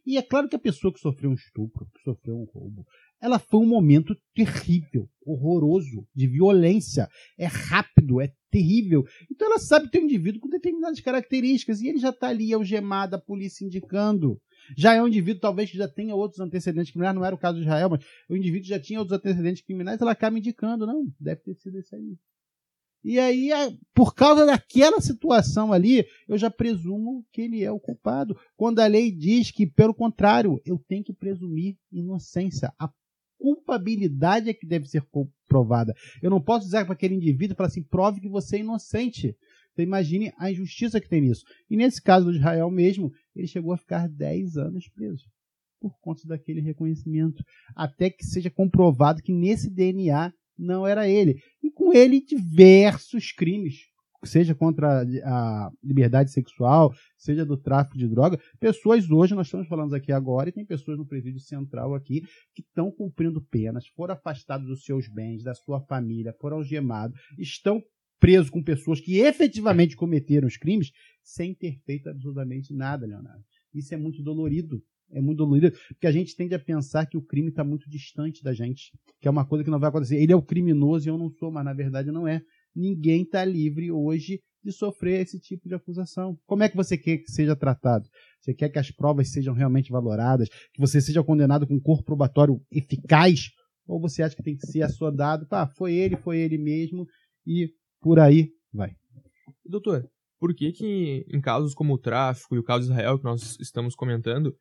E 0.05 0.17
é 0.17 0.21
claro 0.21 0.49
que 0.49 0.55
a 0.55 0.59
pessoa 0.59 0.91
que 0.91 0.99
sofreu 0.99 1.29
um 1.29 1.35
estupro, 1.35 1.87
que 1.93 2.01
sofreu 2.01 2.35
um 2.35 2.45
roubo, 2.45 2.85
ela 3.23 3.39
foi 3.39 3.61
um 3.61 3.65
momento 3.65 4.13
terrível, 4.35 5.09
horroroso, 5.25 6.05
de 6.13 6.27
violência. 6.27 7.07
É 7.37 7.45
rápido, 7.45 8.19
é 8.19 8.29
terrível. 8.51 9.05
Então 9.31 9.47
ela 9.47 9.59
sabe 9.59 9.89
ter 9.89 9.99
um 9.99 10.03
indivíduo 10.03 10.41
com 10.41 10.49
determinadas 10.49 10.99
características 10.99 11.79
e 11.79 11.87
ele 11.87 11.99
já 11.99 12.09
está 12.09 12.27
ali 12.27 12.53
algemado, 12.53 13.15
a 13.15 13.19
polícia 13.19 13.63
indicando. 13.63 14.41
Já 14.75 14.95
é 14.95 15.01
um 15.01 15.07
indivíduo, 15.07 15.39
talvez, 15.39 15.71
que 15.71 15.77
já 15.77 15.87
tenha 15.87 16.13
outros 16.13 16.41
antecedentes 16.41 16.91
criminais, 16.91 17.15
não 17.15 17.23
era 17.23 17.33
o 17.33 17.39
caso 17.39 17.59
de 17.59 17.63
Israel, 17.63 17.91
mas 17.91 18.03
o 18.29 18.35
indivíduo 18.35 18.67
já 18.67 18.79
tinha 18.79 18.99
outros 18.99 19.17
antecedentes 19.17 19.63
criminais, 19.63 20.01
ela 20.01 20.11
acaba 20.11 20.37
indicando, 20.37 20.85
não, 20.85 21.07
deve 21.17 21.39
ter 21.43 21.55
sido 21.55 21.79
esse 21.79 21.95
aí. 21.95 22.17
E 23.05 23.19
aí, 23.19 23.51
por 23.93 24.13
causa 24.13 24.45
daquela 24.45 24.99
situação 24.99 25.71
ali, 25.71 26.05
eu 26.27 26.37
já 26.37 26.49
presumo 26.49 27.25
que 27.31 27.41
ele 27.41 27.63
é 27.63 27.71
o 27.71 27.79
culpado. 27.79 28.37
Quando 28.55 28.79
a 28.79 28.87
lei 28.87 29.11
diz 29.11 29.49
que, 29.49 29.65
pelo 29.65 29.93
contrário, 29.93 30.61
eu 30.65 30.77
tenho 30.87 31.03
que 31.03 31.13
presumir 31.13 31.77
inocência. 31.91 32.73
A 32.79 32.89
culpabilidade 33.43 34.49
é 34.49 34.53
que 34.53 34.65
deve 34.65 34.87
ser 34.87 35.01
comprovada. 35.11 35.93
Eu 36.21 36.29
não 36.29 36.41
posso 36.41 36.65
dizer 36.65 36.85
para 36.85 36.93
aquele 36.93 37.15
indivíduo 37.15 37.57
falar 37.57 37.67
assim, 37.67 37.83
prove 37.83 38.21
que 38.21 38.29
você 38.29 38.55
é 38.55 38.59
inocente. 38.61 39.35
Então 39.73 39.83
imagine 39.83 40.31
a 40.37 40.49
injustiça 40.49 41.01
que 41.01 41.09
tem 41.09 41.19
nisso. 41.19 41.43
E 41.69 41.75
nesse 41.75 42.01
caso 42.01 42.27
do 42.27 42.37
Israel 42.37 42.71
mesmo, 42.71 43.11
ele 43.35 43.45
chegou 43.45 43.73
a 43.73 43.77
ficar 43.77 44.07
10 44.07 44.55
anos 44.55 44.87
preso 44.95 45.25
por 45.81 45.99
conta 45.99 46.25
daquele 46.25 46.61
reconhecimento, 46.61 47.43
até 47.75 48.09
que 48.09 48.23
seja 48.23 48.49
comprovado 48.49 49.21
que 49.21 49.33
nesse 49.33 49.69
DNA 49.69 50.31
não 50.57 50.87
era 50.87 51.09
ele. 51.09 51.35
E 51.61 51.69
com 51.69 51.91
ele 51.91 52.23
diversos 52.23 53.33
crimes, 53.33 53.79
seja 54.23 54.55
contra 54.55 55.03
a 55.23 55.71
liberdade 55.83 56.31
sexual, 56.31 56.93
seja 57.17 57.45
do 57.45 57.57
tráfico 57.57 57.97
de 57.97 58.07
droga. 58.07 58.39
Pessoas 58.59 59.09
hoje, 59.09 59.33
nós 59.33 59.47
estamos 59.47 59.67
falando 59.67 59.93
aqui 59.93 60.11
agora, 60.11 60.49
e 60.49 60.51
tem 60.51 60.65
pessoas 60.65 60.97
no 60.97 61.05
presídio 61.05 61.39
central 61.39 61.93
aqui 61.93 62.21
que 62.53 62.61
estão 62.61 62.91
cumprindo 62.91 63.41
penas, 63.41 63.87
foram 63.87 64.13
afastados 64.13 64.67
dos 64.67 64.83
seus 64.83 65.07
bens, 65.07 65.43
da 65.43 65.53
sua 65.53 65.81
família, 65.81 66.35
foram 66.39 66.57
algemados, 66.57 67.19
estão 67.37 67.81
presos 68.19 68.49
com 68.49 68.63
pessoas 68.63 69.01
que 69.01 69.17
efetivamente 69.19 69.97
cometeram 69.97 70.47
os 70.47 70.55
crimes 70.55 70.91
sem 71.21 71.53
ter 71.53 71.77
feito 71.85 72.09
absolutamente 72.09 72.73
nada, 72.73 73.05
Leonardo. 73.05 73.43
Isso 73.73 73.93
é 73.93 73.97
muito 73.97 74.23
dolorido 74.23 74.81
é 75.13 75.21
muito 75.21 75.37
dolorido, 75.37 75.71
porque 75.89 76.07
a 76.07 76.11
gente 76.11 76.35
tende 76.35 76.55
a 76.55 76.59
pensar 76.59 77.05
que 77.05 77.17
o 77.17 77.21
crime 77.21 77.49
está 77.49 77.63
muito 77.63 77.89
distante 77.89 78.43
da 78.43 78.53
gente, 78.53 78.91
que 79.21 79.27
é 79.27 79.31
uma 79.31 79.45
coisa 79.45 79.63
que 79.63 79.69
não 79.69 79.79
vai 79.79 79.89
acontecer. 79.89 80.17
Ele 80.17 80.33
é 80.33 80.35
o 80.35 80.41
criminoso 80.41 81.07
e 81.07 81.09
eu 81.09 81.17
não 81.17 81.29
sou, 81.29 81.51
mas 81.51 81.63
na 81.63 81.73
verdade 81.73 82.11
não 82.11 82.27
é. 82.27 82.41
Ninguém 82.75 83.23
está 83.23 83.43
livre 83.45 83.91
hoje 83.91 84.39
de 84.63 84.71
sofrer 84.71 85.21
esse 85.21 85.39
tipo 85.39 85.67
de 85.67 85.75
acusação. 85.75 86.37
Como 86.45 86.63
é 86.63 86.69
que 86.69 86.75
você 86.75 86.97
quer 86.97 87.17
que 87.17 87.31
seja 87.31 87.55
tratado? 87.55 88.07
Você 88.39 88.53
quer 88.53 88.69
que 88.69 88.79
as 88.79 88.89
provas 88.89 89.31
sejam 89.31 89.53
realmente 89.53 89.91
valoradas, 89.91 90.47
que 90.73 90.79
você 90.79 91.01
seja 91.01 91.23
condenado 91.23 91.67
com 91.67 91.75
um 91.75 91.81
corpo 91.81 92.05
probatório 92.05 92.61
eficaz? 92.71 93.49
Ou 93.85 93.99
você 93.99 94.23
acha 94.23 94.35
que 94.35 94.43
tem 94.43 94.55
que 94.55 94.65
ser 94.65 94.81
assodado? 94.81 95.47
Pá, 95.47 95.67
foi 95.67 95.93
ele, 95.93 96.15
foi 96.15 96.39
ele 96.39 96.57
mesmo, 96.57 97.05
e 97.45 97.69
por 97.99 98.19
aí 98.19 98.49
vai. 98.71 98.91
Doutor, 99.65 100.07
por 100.39 100.53
que 100.55 100.71
que 100.71 101.25
em 101.29 101.41
casos 101.41 101.73
como 101.73 101.93
o 101.93 101.97
tráfico 101.97 102.55
e 102.55 102.59
o 102.59 102.63
caso 102.63 102.89
Israel 102.89 103.17
que 103.17 103.25
nós 103.25 103.57
estamos 103.59 103.95
comentando, 103.95 104.55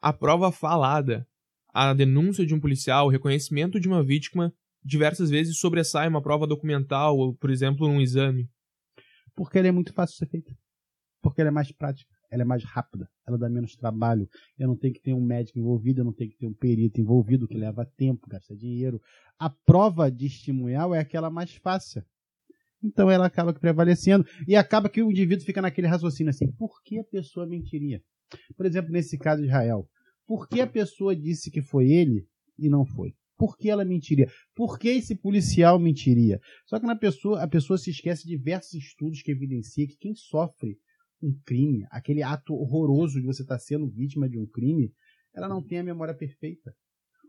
a 0.00 0.12
prova 0.12 0.52
falada, 0.52 1.26
a 1.72 1.92
denúncia 1.92 2.46
de 2.46 2.54
um 2.54 2.60
policial, 2.60 3.06
o 3.06 3.10
reconhecimento 3.10 3.78
de 3.78 3.88
uma 3.88 4.02
vítima, 4.02 4.52
diversas 4.82 5.30
vezes 5.30 5.58
sobressai 5.58 6.08
uma 6.08 6.22
prova 6.22 6.46
documental 6.46 7.16
ou, 7.16 7.34
por 7.34 7.50
exemplo, 7.50 7.86
um 7.86 8.00
exame. 8.00 8.48
Porque 9.34 9.58
ela 9.58 9.68
é 9.68 9.72
muito 9.72 9.92
fácil 9.92 10.14
de 10.14 10.18
ser 10.18 10.26
feita. 10.26 10.56
Porque 11.22 11.40
ela 11.40 11.48
é 11.48 11.52
mais 11.52 11.70
prática, 11.70 12.10
ela 12.30 12.42
é 12.42 12.44
mais 12.44 12.64
rápida, 12.64 13.08
ela 13.26 13.36
dá 13.36 13.48
menos 13.48 13.76
trabalho. 13.76 14.28
Eu 14.58 14.68
não 14.68 14.76
tenho 14.76 14.94
que 14.94 15.00
ter 15.00 15.12
um 15.12 15.20
médico 15.20 15.58
envolvido, 15.58 16.00
eu 16.00 16.04
não 16.04 16.12
tenho 16.12 16.30
que 16.30 16.38
ter 16.38 16.46
um 16.46 16.54
perito 16.54 17.00
envolvido, 17.00 17.46
que 17.46 17.58
leva 17.58 17.84
tempo, 17.84 18.26
gasta 18.28 18.56
dinheiro. 18.56 19.00
A 19.38 19.50
prova 19.50 20.10
de 20.10 20.28
testemunhal 20.28 20.94
é 20.94 21.00
aquela 21.00 21.30
mais 21.30 21.54
fácil. 21.56 22.02
Então 22.82 23.10
ela 23.10 23.26
acaba 23.26 23.52
prevalecendo 23.52 24.26
e 24.48 24.56
acaba 24.56 24.88
que 24.88 25.02
o 25.02 25.10
indivíduo 25.10 25.44
fica 25.44 25.60
naquele 25.60 25.86
raciocínio 25.86 26.30
assim: 26.30 26.50
por 26.52 26.82
que 26.82 26.98
a 26.98 27.04
pessoa 27.04 27.46
mentiria? 27.46 28.02
Por 28.56 28.64
exemplo, 28.64 28.90
nesse 28.90 29.18
caso 29.18 29.42
de 29.42 29.48
Israel, 29.48 29.86
por 30.26 30.48
que 30.48 30.60
a 30.60 30.66
pessoa 30.66 31.14
disse 31.14 31.50
que 31.50 31.60
foi 31.60 31.90
ele 31.90 32.26
e 32.58 32.70
não 32.70 32.86
foi? 32.86 33.14
Por 33.40 33.56
que 33.56 33.70
ela 33.70 33.86
mentiria? 33.86 34.30
Por 34.54 34.78
que 34.78 34.90
esse 34.90 35.14
policial 35.16 35.78
mentiria? 35.78 36.38
Só 36.66 36.78
que 36.78 36.84
na 36.84 36.94
pessoa, 36.94 37.42
a 37.42 37.48
pessoa 37.48 37.78
se 37.78 37.88
esquece 37.88 38.24
de 38.24 38.36
diversos 38.36 38.74
estudos 38.74 39.22
que 39.22 39.30
evidenciam 39.30 39.88
que 39.88 39.96
quem 39.96 40.14
sofre 40.14 40.76
um 41.22 41.32
crime, 41.46 41.86
aquele 41.90 42.22
ato 42.22 42.52
horroroso 42.52 43.18
de 43.18 43.24
você 43.24 43.40
estar 43.40 43.58
sendo 43.58 43.88
vítima 43.88 44.28
de 44.28 44.38
um 44.38 44.44
crime, 44.44 44.92
ela 45.34 45.48
não 45.48 45.66
tem 45.66 45.78
a 45.78 45.82
memória 45.82 46.12
perfeita. 46.12 46.74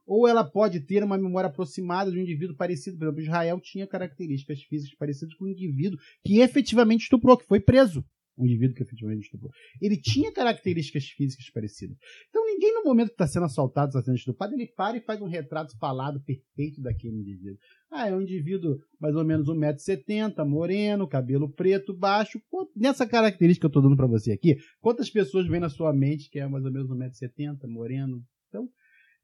Ou 0.05 0.27
ela 0.27 0.43
pode 0.43 0.81
ter 0.81 1.01
uma 1.01 1.17
memória 1.17 1.47
aproximada 1.47 2.11
de 2.11 2.17
um 2.17 2.21
indivíduo 2.21 2.57
parecido. 2.57 2.97
Por 2.97 3.05
exemplo, 3.05 3.21
Israel 3.21 3.61
tinha 3.61 3.87
características 3.87 4.63
físicas 4.63 4.97
parecidas 4.97 5.33
com 5.35 5.45
um 5.45 5.51
indivíduo 5.51 5.97
que 6.25 6.41
efetivamente 6.41 7.03
estuprou, 7.03 7.37
que 7.37 7.47
foi 7.47 7.61
preso 7.61 8.03
um 8.37 8.45
indivíduo 8.45 8.75
que 8.75 8.83
efetivamente 8.83 9.23
estuprou. 9.23 9.51
Ele 9.81 9.97
tinha 9.97 10.31
características 10.31 11.05
físicas 11.05 11.49
parecidas. 11.49 11.97
Então 12.29 12.45
ninguém 12.45 12.73
no 12.73 12.83
momento 12.83 13.09
que 13.09 13.13
está 13.13 13.27
sendo 13.27 13.45
assaltado, 13.45 13.89
está 13.89 14.01
sendo 14.01 14.15
estuprado, 14.15 14.53
ele 14.53 14.67
para 14.67 14.97
e 14.97 15.01
faz 15.01 15.21
um 15.21 15.27
retrato 15.27 15.77
falado 15.77 16.21
perfeito 16.21 16.81
daquele 16.81 17.17
indivíduo. 17.17 17.57
Ah, 17.91 18.07
é 18.07 18.15
um 18.15 18.21
indivíduo 18.21 18.79
mais 18.99 19.15
ou 19.15 19.25
menos 19.25 19.47
1,70m, 19.47 20.45
moreno, 20.45 21.07
cabelo 21.07 21.51
preto, 21.51 21.93
baixo. 21.93 22.41
Nessa 22.75 23.05
característica 23.05 23.61
que 23.61 23.65
eu 23.65 23.79
estou 23.79 23.81
dando 23.81 23.97
para 23.97 24.07
você 24.07 24.31
aqui, 24.31 24.57
quantas 24.79 25.09
pessoas 25.09 25.47
vem 25.47 25.59
na 25.59 25.69
sua 25.69 25.93
mente 25.93 26.29
que 26.29 26.39
é 26.39 26.47
mais 26.47 26.63
ou 26.65 26.71
menos 26.71 26.89
1,70m, 26.89 27.67
moreno? 27.67 28.23
Então, 28.47 28.69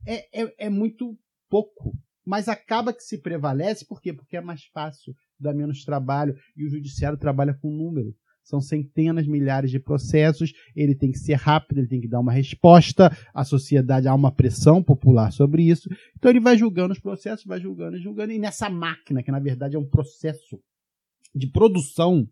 é, 0.05 0.43
é, 0.43 0.65
é 0.65 0.69
muito 0.69 1.17
pouco 1.49 1.93
mas 2.27 2.49
acaba 2.49 2.93
que 2.93 3.01
se 3.01 3.21
prevalece, 3.21 3.85
por 3.85 4.01
quê? 4.01 4.11
Porque 4.11 4.35
é 4.35 4.41
mais 4.41 4.65
fácil, 4.65 5.15
dá 5.39 5.53
menos 5.53 5.85
trabalho 5.85 6.35
e 6.57 6.65
o 6.65 6.69
judiciário 6.69 7.17
trabalha 7.17 7.53
com 7.53 7.71
número 7.71 8.13
são 8.47 8.61
centenas, 8.61 9.27
milhares 9.27 9.69
de 9.69 9.79
processos, 9.79 10.53
ele 10.75 10.95
tem 10.95 11.11
que 11.11 11.19
ser 11.19 11.35
rápido, 11.35 11.79
ele 11.79 11.87
tem 11.87 12.01
que 12.01 12.07
dar 12.07 12.19
uma 12.19 12.31
resposta, 12.31 13.15
a 13.33 13.43
sociedade 13.43 14.07
há 14.07 14.15
uma 14.15 14.31
pressão 14.31 14.81
popular 14.81 15.31
sobre 15.31 15.63
isso, 15.63 15.89
então 16.15 16.31
ele 16.31 16.39
vai 16.39 16.57
julgando 16.57 16.93
os 16.93 16.99
processos, 16.99 17.45
vai 17.45 17.59
julgando 17.59 17.97
julgando, 17.99 18.31
e 18.31 18.39
nessa 18.39 18.69
máquina, 18.69 19.21
que 19.21 19.31
na 19.31 19.39
verdade 19.39 19.75
é 19.75 19.79
um 19.79 19.87
processo 19.87 20.59
de 21.35 21.47
produção 21.47 22.27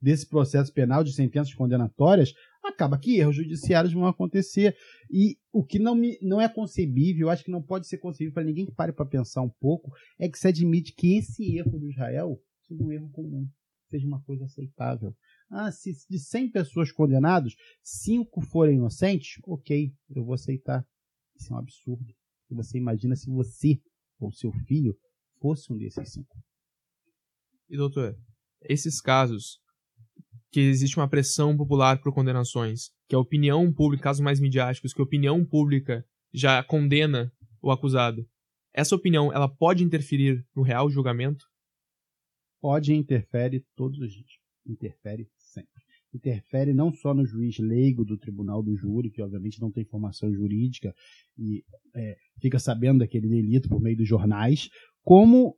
desse 0.00 0.28
processo 0.28 0.70
penal 0.72 1.02
de 1.02 1.14
sentenças 1.14 1.54
condenatórias, 1.54 2.34
acaba 2.62 2.98
que 2.98 3.16
erros 3.16 3.36
judiciários 3.36 3.92
vão 3.92 4.06
acontecer. 4.06 4.76
E 5.10 5.38
o 5.50 5.64
que 5.64 5.78
não, 5.78 5.94
me, 5.94 6.18
não 6.20 6.40
é 6.40 6.48
concebível, 6.48 7.30
acho 7.30 7.42
que 7.42 7.50
não 7.50 7.62
pode 7.62 7.88
ser 7.88 7.98
concebível 7.98 8.34
para 8.34 8.44
ninguém 8.44 8.66
que 8.66 8.74
pare 8.74 8.92
para 8.92 9.06
pensar 9.06 9.40
um 9.40 9.50
pouco, 9.60 9.90
é 10.18 10.28
que 10.28 10.38
se 10.38 10.46
admite 10.46 10.94
que 10.94 11.16
esse 11.16 11.56
erro 11.56 11.78
do 11.78 11.88
Israel 11.88 12.38
seja 12.66 12.84
um 12.84 12.92
erro 12.92 13.08
comum, 13.10 13.48
seja 13.90 14.06
uma 14.06 14.20
coisa 14.22 14.44
aceitável. 14.44 15.14
Ah, 15.56 15.70
se 15.70 15.92
de 16.10 16.18
100 16.18 16.50
pessoas 16.50 16.90
condenadas, 16.90 17.54
5 17.80 18.40
forem 18.40 18.74
inocentes, 18.74 19.40
ok, 19.44 19.94
eu 20.10 20.24
vou 20.24 20.34
aceitar. 20.34 20.84
Isso 21.36 21.52
é 21.52 21.56
um 21.56 21.60
absurdo. 21.60 22.12
Você 22.50 22.76
imagina 22.76 23.14
se 23.14 23.30
você 23.30 23.80
ou 24.18 24.32
seu 24.32 24.50
filho 24.66 24.98
fosse 25.40 25.72
um 25.72 25.78
desses 25.78 26.12
cinco. 26.12 26.36
E 27.68 27.76
doutor, 27.76 28.18
esses 28.62 29.00
casos 29.00 29.60
que 30.50 30.58
existe 30.58 30.96
uma 30.96 31.08
pressão 31.08 31.56
popular 31.56 32.00
por 32.00 32.12
condenações, 32.12 32.90
que 33.08 33.14
a 33.14 33.20
opinião 33.20 33.72
pública, 33.72 34.02
casos 34.02 34.22
mais 34.22 34.40
midiáticos, 34.40 34.92
que 34.92 35.00
a 35.00 35.04
opinião 35.04 35.46
pública 35.46 36.04
já 36.32 36.64
condena 36.64 37.32
o 37.62 37.70
acusado. 37.70 38.28
Essa 38.72 38.96
opinião, 38.96 39.32
ela 39.32 39.48
pode 39.48 39.84
interferir 39.84 40.44
no 40.54 40.62
real 40.62 40.90
julgamento? 40.90 41.46
Pode 42.60 42.92
e 42.92 42.96
interfere 42.96 43.64
todos 43.76 44.00
os 44.00 44.12
dias. 44.12 44.30
Interfere 44.66 45.28
interfere 46.16 46.72
não 46.72 46.92
só 46.92 47.12
no 47.14 47.26
juiz 47.26 47.58
leigo 47.58 48.04
do 48.04 48.16
tribunal 48.16 48.62
do 48.62 48.76
júri, 48.76 49.10
que 49.10 49.22
obviamente 49.22 49.60
não 49.60 49.70
tem 49.70 49.84
formação 49.84 50.32
jurídica 50.32 50.94
e 51.38 51.64
é, 51.94 52.16
fica 52.40 52.58
sabendo 52.58 53.00
daquele 53.00 53.28
delito 53.28 53.68
por 53.68 53.80
meio 53.80 53.96
dos 53.96 54.08
jornais, 54.08 54.68
como 55.02 55.56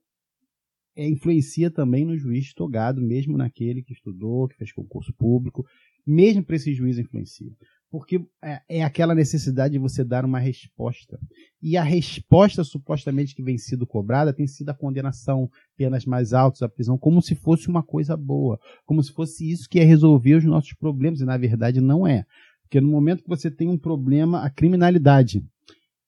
é, 0.97 1.09
influencia 1.09 1.71
também 1.71 2.05
no 2.05 2.17
juiz 2.17 2.53
togado, 2.55 3.01
mesmo 3.01 3.37
naquele 3.37 3.83
que 3.83 3.93
estudou, 3.93 4.49
que 4.49 4.57
fez 4.57 4.73
concurso 4.73 5.13
público, 5.15 5.65
mesmo 6.07 6.45
para 6.45 6.57
esse 6.57 6.73
juiz 6.73 6.99
influencia 6.99 7.53
porque 7.97 8.23
é, 8.45 8.61
é, 8.69 8.85
aquela 8.85 9.15
necessidade 9.15 9.73
de 9.73 9.79
você 9.79 10.05
dar 10.05 10.23
uma 10.23 10.39
resposta. 10.39 11.19
E 11.63 11.79
a 11.79 11.83
resposta 11.83 12.63
supostamente 12.63 13.35
que 13.35 13.43
vem 13.43 13.57
sido 13.57 13.87
cobrada 13.87 14.35
tem 14.35 14.47
sido 14.47 14.69
a 14.69 14.75
condenação, 14.75 15.51
penas 15.79 16.05
mais 16.05 16.35
altas, 16.35 16.61
a 16.61 16.69
prisão, 16.69 16.99
como 16.99 17.23
se 17.23 17.35
fosse 17.35 17.69
uma 17.69 17.83
coisa 17.83 18.15
boa, 18.15 18.61
como 18.85 19.03
se 19.03 19.11
fosse 19.15 19.51
isso 19.51 19.67
que 19.67 19.79
ia 19.79 19.87
resolver 19.87 20.35
os 20.35 20.45
nossos 20.45 20.75
problemas, 20.75 21.21
e 21.21 21.25
na 21.25 21.39
verdade 21.39 21.81
não 21.81 22.07
é. 22.07 22.27
Porque 22.65 22.83
no 22.83 22.91
momento 22.91 23.23
que 23.23 23.31
você 23.31 23.51
tem 23.51 23.67
um 23.67 23.79
problema, 23.79 24.43
a 24.43 24.51
criminalidade, 24.51 25.43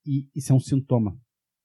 e 0.05 0.29
isso 0.37 0.53
é 0.53 0.55
um 0.55 0.61
sintoma, 0.61 1.19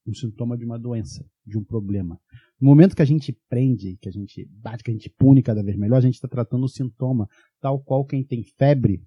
um 0.08 0.13
sintoma 0.13 0.58
de 0.58 0.63
uma 0.63 0.80
doença, 0.80 1.25
de 1.46 1.58
um 1.58 1.65
problema. 1.65 2.18
No 2.62 2.70
momento 2.70 2.96
que 2.96 3.01
a 3.01 3.06
gente 3.06 3.38
prende, 3.50 3.98
que 4.01 4.08
a 4.08 4.12
gente 4.12 4.48
bate, 4.50 4.86
que 4.86 4.89
a 4.89 4.94
gente 4.94 5.10
pune 5.10 5.44
cada 5.44 5.62
vez 5.62 5.75
melhor, 5.75 5.98
a 5.98 6.01
gente 6.01 6.15
está 6.15 6.30
tratando 6.30 6.63
o 6.63 6.70
sintoma, 6.70 7.27
tal 7.60 7.77
qual 7.82 8.06
quem 8.06 8.24
tem 8.24 8.42
febre 8.42 9.03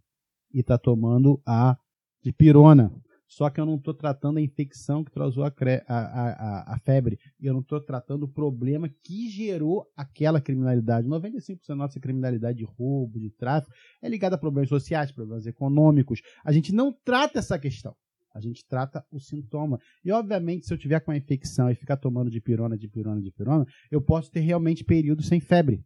e 0.56 0.60
está 0.60 0.78
tomando 0.78 1.38
a 1.44 1.76
dipirona. 2.22 2.90
Só 3.28 3.50
que 3.50 3.60
eu 3.60 3.66
não 3.66 3.74
estou 3.74 3.92
tratando 3.92 4.38
a 4.38 4.40
infecção 4.40 5.04
que 5.04 5.10
causou 5.10 5.44
a, 5.44 5.52
a, 5.86 5.98
a, 5.98 6.74
a 6.74 6.78
febre. 6.78 7.18
Eu 7.38 7.52
não 7.52 7.60
estou 7.60 7.78
tratando 7.78 8.22
o 8.22 8.28
problema 8.28 8.88
que 8.88 9.28
gerou 9.28 9.84
aquela 9.94 10.40
criminalidade. 10.40 11.06
95% 11.06 11.58
da 11.68 11.76
nossa 11.76 12.00
criminalidade 12.00 12.58
de 12.58 12.64
roubo, 12.64 13.18
de 13.20 13.28
tráfico, 13.30 13.74
é 14.00 14.08
ligada 14.08 14.36
a 14.36 14.38
problemas 14.38 14.70
sociais, 14.70 15.12
problemas 15.12 15.46
econômicos. 15.46 16.22
A 16.42 16.52
gente 16.52 16.72
não 16.72 16.90
trata 16.90 17.40
essa 17.40 17.58
questão. 17.58 17.94
A 18.32 18.40
gente 18.40 18.64
trata 18.66 19.04
o 19.10 19.20
sintoma. 19.20 19.78
E, 20.02 20.10
obviamente, 20.10 20.64
se 20.64 20.72
eu 20.72 20.78
tiver 20.78 21.00
com 21.00 21.10
a 21.10 21.16
infecção 21.16 21.70
e 21.70 21.74
ficar 21.74 21.98
tomando 21.98 22.30
dipirona, 22.30 22.78
dipirona, 22.78 23.20
dipirona, 23.20 23.66
eu 23.90 24.00
posso 24.00 24.30
ter 24.30 24.40
realmente 24.40 24.84
períodos 24.84 25.26
sem 25.26 25.40
febre. 25.40 25.84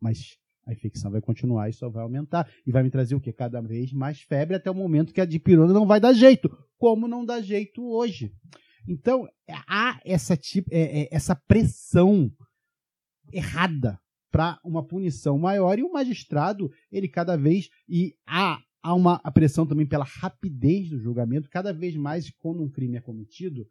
Mas 0.00 0.36
a 0.66 0.72
infecção 0.72 1.10
vai 1.10 1.20
continuar 1.20 1.68
e 1.68 1.72
só 1.72 1.88
vai 1.88 2.02
aumentar. 2.02 2.48
E 2.66 2.72
vai 2.72 2.82
me 2.82 2.90
trazer 2.90 3.14
o 3.14 3.20
quê? 3.20 3.32
Cada 3.32 3.60
vez 3.60 3.92
mais 3.92 4.20
febre 4.20 4.56
até 4.56 4.70
o 4.70 4.74
momento 4.74 5.12
que 5.12 5.20
a 5.20 5.26
dipirona 5.26 5.72
não 5.72 5.86
vai 5.86 6.00
dar 6.00 6.12
jeito. 6.12 6.48
Como 6.76 7.06
não 7.08 7.24
dá 7.24 7.40
jeito 7.40 7.82
hoje. 7.84 8.32
Então, 8.86 9.26
há 9.68 10.00
essa, 10.04 10.36
tipo, 10.36 10.68
é, 10.72 11.02
é, 11.02 11.08
essa 11.10 11.34
pressão 11.34 12.30
errada 13.32 13.98
para 14.30 14.58
uma 14.64 14.84
punição 14.84 15.38
maior 15.38 15.78
e 15.78 15.82
o 15.82 15.92
magistrado, 15.92 16.70
ele 16.90 17.08
cada 17.08 17.36
vez 17.36 17.68
e 17.88 18.14
há, 18.26 18.58
há 18.82 18.94
uma 18.94 19.18
pressão 19.32 19.66
também 19.66 19.86
pela 19.86 20.04
rapidez 20.04 20.90
do 20.90 20.98
julgamento, 20.98 21.48
cada 21.48 21.72
vez 21.72 21.96
mais 21.96 22.30
quando 22.40 22.62
um 22.62 22.68
crime 22.68 22.96
é 22.96 23.00
cometido, 23.00 23.64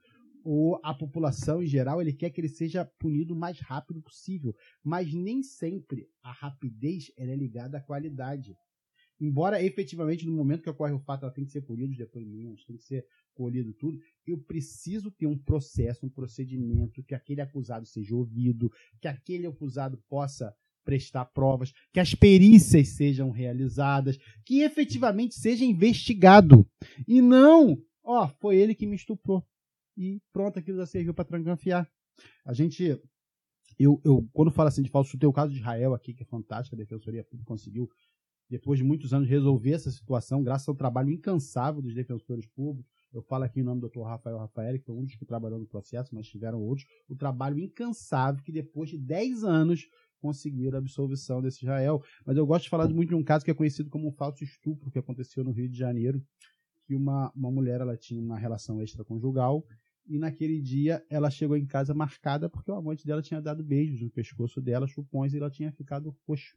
ou 0.44 0.80
a 0.84 0.94
população 0.94 1.64
em 1.64 1.68
geral, 1.68 2.02
ele 2.02 2.14
quer 2.14 2.30
que 2.30 2.42
ele 2.42 2.50
seja 2.50 2.86
punido 3.00 3.34
o 3.34 3.38
mais 3.38 3.60
rápido 3.60 4.02
possível, 4.02 4.54
mas 4.84 5.14
nem 5.14 5.42
sempre 5.42 6.10
a 6.22 6.32
rapidez 6.32 7.12
é 7.18 7.36
ligada 7.36 7.78
à 7.78 7.82
qualidade. 7.82 8.56
Embora 9.20 9.64
efetivamente 9.64 10.26
no 10.26 10.34
momento 10.34 10.64
que 10.64 10.70
ocorre 10.70 10.92
o 10.92 11.00
fato 11.00 11.24
ela 11.24 11.34
tem 11.34 11.46
que 11.46 11.52
ser 11.52 11.62
colhido 11.62 11.92
os 11.92 11.98
depoimentos, 11.98 12.66
tem 12.66 12.76
que 12.76 12.84
ser 12.84 13.06
colhido 13.34 13.74
tudo, 13.74 13.98
eu 14.28 14.38
preciso 14.38 15.10
ter 15.10 15.28
um 15.28 15.38
processo, 15.38 16.06
um 16.06 16.10
procedimento 16.10 17.04
que 17.04 17.16
aquele 17.16 17.42
acusado 17.42 17.86
seja 17.86 18.16
ouvido, 18.16 18.70
que 19.02 19.08
aquele 19.08 19.48
acusado 19.48 19.98
possa 20.10 20.54
prestar 20.84 21.26
provas, 21.26 21.72
que 21.94 22.00
as 22.00 22.14
perícias 22.14 22.90
sejam 22.90 23.32
realizadas, 23.32 24.18
que 24.46 24.62
efetivamente 24.62 25.36
seja 25.36 25.64
investigado. 25.64 26.68
E 27.08 27.22
não, 27.22 27.78
ó, 28.04 28.28
foi 28.28 28.58
ele 28.58 28.76
que 28.76 28.86
me 28.86 28.96
estuprou 28.96 29.46
e 29.98 30.22
pronto, 30.32 30.60
aquilo 30.60 30.78
já 30.78 30.86
serviu 30.86 31.14
para 31.14 31.26
trancanfiar. 31.26 31.90
A 32.46 32.54
gente, 32.54 33.00
eu, 33.80 34.02
eu 34.04 34.28
quando 34.34 34.52
falo 34.52 34.70
assim 34.70 34.84
de 34.84 34.90
falso, 34.90 35.18
tem 35.18 35.28
o 35.28 35.34
caso 35.34 35.54
de 35.54 35.60
Israel 35.60 35.94
aqui, 35.94 36.14
que 36.14 36.24
é 36.24 36.26
fantástico, 36.26 36.76
a 36.76 36.80
Defensoria 36.80 37.24
Pública 37.24 37.48
conseguiu, 37.48 37.90
depois 38.50 38.78
de 38.78 38.86
muitos 38.86 39.14
anos, 39.14 39.28
resolver 39.28 39.72
essa 39.72 39.90
situação, 39.90 40.44
graças 40.44 40.68
ao 40.68 40.76
trabalho 40.76 41.12
incansável 41.12 41.82
dos 41.82 41.94
defensores 41.94 42.46
públicos. 42.46 42.92
Eu 43.12 43.22
falo 43.22 43.44
aqui 43.44 43.60
em 43.60 43.64
nome 43.64 43.80
do 43.80 43.90
Dr. 43.90 44.02
Rafael 44.02 44.38
Rafael, 44.38 44.80
que 44.80 44.86
foi 44.86 44.96
um 44.96 45.04
dos 45.04 45.16
que 45.16 45.26
trabalhou 45.26 45.60
no 45.60 45.68
processo, 45.68 46.14
mas 46.16 46.28
tiveram 46.28 46.62
outros. 46.62 46.88
O 47.08 47.16
trabalho 47.16 47.60
incansável 47.60 48.44
que 48.44 48.52
depois 48.52 48.90
de 48.90 48.98
10 48.98 49.44
anos 49.44 49.88
conseguiram 50.20 50.78
a 50.78 50.80
absolvição 50.80 51.42
desse 51.42 51.64
Israel. 51.64 52.02
Mas 52.26 52.38
eu 52.38 52.46
gosto 52.46 52.64
de 52.64 52.70
falar 52.70 52.88
muito 52.88 53.10
de 53.10 53.16
um 53.16 53.24
caso 53.24 53.44
que 53.44 53.52
é 53.52 53.54
conhecido 53.54 53.90
como 53.90 54.08
um 54.08 54.12
falso 54.12 54.44
estupro, 54.44 54.90
que 54.90 54.98
aconteceu 54.98 55.44
no 55.44 55.52
Rio 55.52 55.70
de 55.70 55.78
Janeiro, 55.78 56.26
uma, 56.96 57.32
uma 57.36 57.52
mulher 57.52 57.82
ela 57.82 57.98
tinha 57.98 58.22
uma 58.22 58.38
relação 58.38 58.82
extraconjugal 58.82 59.66
e 60.08 60.18
naquele 60.18 60.62
dia 60.62 61.04
ela 61.10 61.30
chegou 61.30 61.56
em 61.56 61.66
casa 61.66 61.94
marcada 61.94 62.50
porque 62.50 62.70
o 62.70 62.76
amante 62.76 63.06
dela 63.06 63.22
tinha 63.22 63.42
dado 63.42 63.64
beijos 63.64 64.02
no 64.02 64.10
pescoço 64.10 64.62
dela, 64.62 64.88
chupões, 64.88 65.34
e 65.34 65.38
ela 65.38 65.50
tinha 65.50 65.72
ficado 65.72 66.16
roxo. 66.28 66.56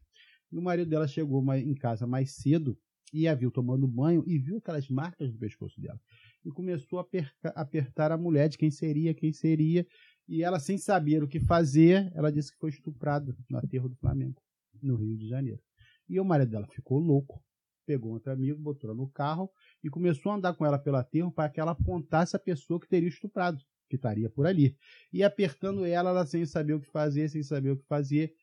E 0.51 0.57
o 0.59 0.63
marido 0.63 0.89
dela 0.89 1.07
chegou 1.07 1.45
em 1.55 1.75
casa 1.75 2.07
mais 2.07 2.33
cedo 2.33 2.79
e 3.13 3.29
a 3.29 3.35
viu 3.35 3.51
tomando 3.51 3.87
banho 3.87 4.25
e 4.27 4.39
viu 4.39 4.59
aquelas 4.59 4.89
marcas 4.89 5.33
no 5.33 5.39
pescoço 5.39 5.81
dela. 5.81 6.01
E 6.45 6.51
começou 6.51 6.99
a 6.99 7.07
apertar 7.55 8.13
a 8.13 8.19
mulher 8.19 8.49
de 8.49 8.59
quem 8.59 8.71
seria, 8.71 9.15
quem 9.15 9.33
seria. 9.33 9.87
E 10.29 10.43
ela, 10.43 10.59
sem 10.59 10.77
saber 10.77 11.23
o 11.23 11.29
que 11.29 11.39
fazer, 11.39 12.11
ela 12.15 12.33
disse 12.33 12.53
que 12.53 12.59
foi 12.59 12.71
estuprada 12.71 13.37
no 13.49 13.59
aterro 13.59 13.89
do 13.89 13.97
Flamengo, 13.97 14.43
no 14.83 14.97
Rio 14.97 15.17
de 15.17 15.29
Janeiro. 15.29 15.61
E 16.09 16.19
o 16.19 16.25
marido 16.25 16.51
dela 16.51 16.67
ficou 16.67 16.99
louco, 16.99 17.43
pegou 17.85 18.13
outro 18.13 18.33
amigo, 18.33 18.61
botou 18.61 18.95
no 18.95 19.09
carro 19.09 19.49
e 19.87 19.89
começou 19.89 20.33
a 20.33 20.35
andar 20.35 20.53
com 20.55 20.67
ela 20.67 20.81
pelo 20.81 20.97
aterro 20.97 21.31
para 21.31 21.49
que 21.49 21.61
ela 21.61 21.71
apontasse 21.71 22.35
a 22.35 22.41
pessoa 22.41 22.81
que 22.81 22.89
teria 22.89 23.09
estuprado, 23.09 23.63
que 23.89 23.95
estaria 23.95 24.29
por 24.29 24.45
ali. 24.45 24.77
E 25.13 25.23
apertando 25.23 25.85
ela, 25.85 26.11
ela 26.11 26.27
sem 26.27 26.45
saber 26.45 26.75
o 26.75 26.81
que 26.81 26.89
fazer, 26.89 27.29
sem 27.29 27.41
saber 27.45 27.71
o 27.71 27.77
que 27.77 27.87
fazer, 27.87 28.35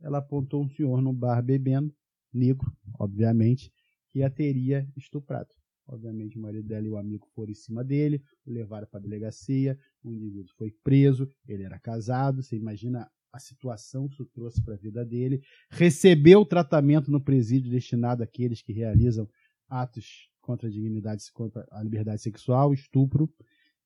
ela 0.00 0.18
apontou 0.18 0.60
um 0.60 0.68
senhor 0.68 1.00
no 1.00 1.12
bar 1.12 1.40
bebendo, 1.40 1.94
negro, 2.34 2.76
obviamente, 2.98 3.72
que 4.10 4.24
a 4.24 4.28
teria 4.28 4.88
estuprado. 4.96 5.48
Obviamente, 5.86 6.36
o 6.36 6.42
marido 6.42 6.66
dela 6.66 6.84
e 6.84 6.90
o 6.90 6.98
amigo 6.98 7.28
foram 7.32 7.52
em 7.52 7.54
cima 7.54 7.84
dele, 7.84 8.20
o 8.44 8.50
levaram 8.50 8.88
para 8.88 8.98
a 8.98 9.02
delegacia, 9.02 9.78
o 10.02 10.12
indivíduo 10.12 10.52
foi 10.56 10.72
preso, 10.82 11.30
ele 11.46 11.62
era 11.62 11.78
casado, 11.78 12.42
você 12.42 12.56
imagina 12.56 13.08
a 13.32 13.38
situação 13.38 14.08
que 14.08 14.14
isso 14.14 14.26
trouxe 14.26 14.60
para 14.60 14.74
a 14.74 14.78
vida 14.78 15.04
dele, 15.04 15.40
recebeu 15.70 16.44
tratamento 16.44 17.08
no 17.08 17.22
presídio 17.22 17.70
destinado 17.70 18.20
àqueles 18.20 18.60
que 18.62 18.72
realizam 18.72 19.28
atos 19.68 20.28
contra 20.48 20.66
a 20.66 20.70
dignidade, 20.70 21.30
contra 21.30 21.68
a 21.70 21.82
liberdade 21.82 22.22
sexual, 22.22 22.72
estupro. 22.72 23.30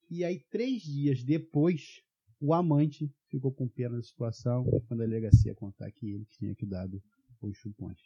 E 0.09 0.23
aí, 0.23 0.39
três 0.39 0.83
dias 0.83 1.25
depois, 1.25 2.01
o 2.41 2.55
amante 2.55 3.13
ficou 3.29 3.51
com 3.51 3.67
pena 3.67 3.97
da 3.97 4.03
situação 4.05 4.65
foi 4.87 4.97
a 4.97 5.01
delegacia 5.01 5.57
contar 5.57 5.91
que 5.91 6.09
ele 6.09 6.25
tinha 6.25 6.55
que 6.55 6.65
dado 6.65 7.03
os 7.41 7.57
chupões. 7.57 7.99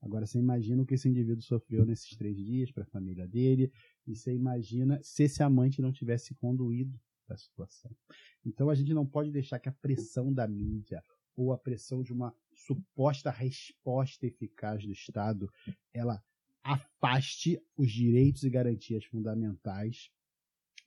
Agora, 0.00 0.24
você 0.24 0.38
imagina 0.38 0.82
o 0.82 0.86
que 0.86 0.94
esse 0.94 1.06
indivíduo 1.06 1.42
sofreu 1.42 1.84
nesses 1.84 2.16
três 2.16 2.34
dias 2.34 2.72
para 2.72 2.84
a 2.84 2.86
família 2.86 3.28
dele, 3.28 3.70
e 4.06 4.16
você 4.16 4.32
imagina 4.32 4.98
se 5.02 5.24
esse 5.24 5.42
amante 5.42 5.82
não 5.82 5.92
tivesse 5.92 6.34
conduído 6.34 6.98
a 7.28 7.36
situação. 7.36 7.94
Então, 8.42 8.70
a 8.70 8.74
gente 8.74 8.94
não 8.94 9.06
pode 9.06 9.30
deixar 9.30 9.58
que 9.58 9.68
a 9.68 9.72
pressão 9.82 10.32
da 10.32 10.48
mídia 10.48 11.04
ou 11.36 11.52
a 11.52 11.58
pressão 11.58 12.02
de 12.02 12.10
uma 12.10 12.34
suposta 12.54 13.30
resposta 13.30 14.26
eficaz 14.26 14.82
do 14.82 14.92
Estado, 14.92 15.46
ela 15.92 16.22
afaste 16.62 17.60
os 17.76 17.90
direitos 17.90 18.44
e 18.44 18.50
garantias 18.50 19.04
fundamentais 19.04 20.10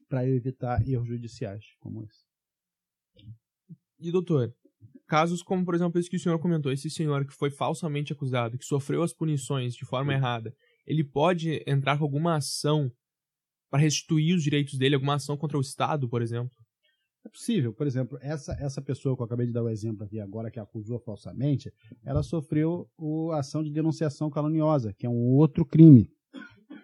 para 0.07 0.27
evitar 0.27 0.88
erros 0.88 1.07
judiciais 1.07 1.65
como 1.79 2.03
esse. 2.03 2.25
E 3.99 4.11
doutor, 4.11 4.53
casos 5.07 5.41
como, 5.41 5.65
por 5.65 5.75
exemplo, 5.75 5.99
esse 5.99 6.09
que 6.09 6.15
o 6.15 6.19
senhor 6.19 6.39
comentou, 6.39 6.71
esse 6.71 6.89
senhor 6.89 7.25
que 7.25 7.33
foi 7.33 7.49
falsamente 7.49 8.13
acusado, 8.13 8.57
que 8.57 8.65
sofreu 8.65 9.03
as 9.03 9.13
punições 9.13 9.75
de 9.75 9.85
forma 9.85 10.13
errada, 10.13 10.55
ele 10.85 11.03
pode 11.03 11.63
entrar 11.67 11.97
com 11.97 12.03
alguma 12.03 12.35
ação 12.35 12.91
para 13.69 13.81
restituir 13.81 14.35
os 14.35 14.43
direitos 14.43 14.77
dele, 14.77 14.95
alguma 14.95 15.15
ação 15.15 15.35
contra 15.38 15.57
o 15.57 15.61
Estado, 15.61 16.07
por 16.07 16.21
exemplo? 16.21 16.55
É 17.25 17.29
possível. 17.29 17.73
Por 17.73 17.88
exemplo, 17.88 18.19
essa, 18.21 18.53
essa 18.59 18.79
pessoa 18.79 19.15
que 19.15 19.21
eu 19.23 19.25
acabei 19.25 19.47
de 19.47 19.51
dar 19.51 19.63
o 19.63 19.69
exemplo 19.69 20.05
aqui 20.05 20.19
agora, 20.19 20.51
que 20.51 20.59
acusou 20.59 20.99
falsamente, 20.99 21.73
ela 22.03 22.21
sofreu 22.21 22.88
a 23.33 23.39
ação 23.39 23.63
de 23.63 23.71
denunciação 23.71 24.29
caluniosa, 24.29 24.93
que 24.93 25.07
é 25.07 25.09
um 25.09 25.33
outro 25.33 25.65
crime. 25.65 26.07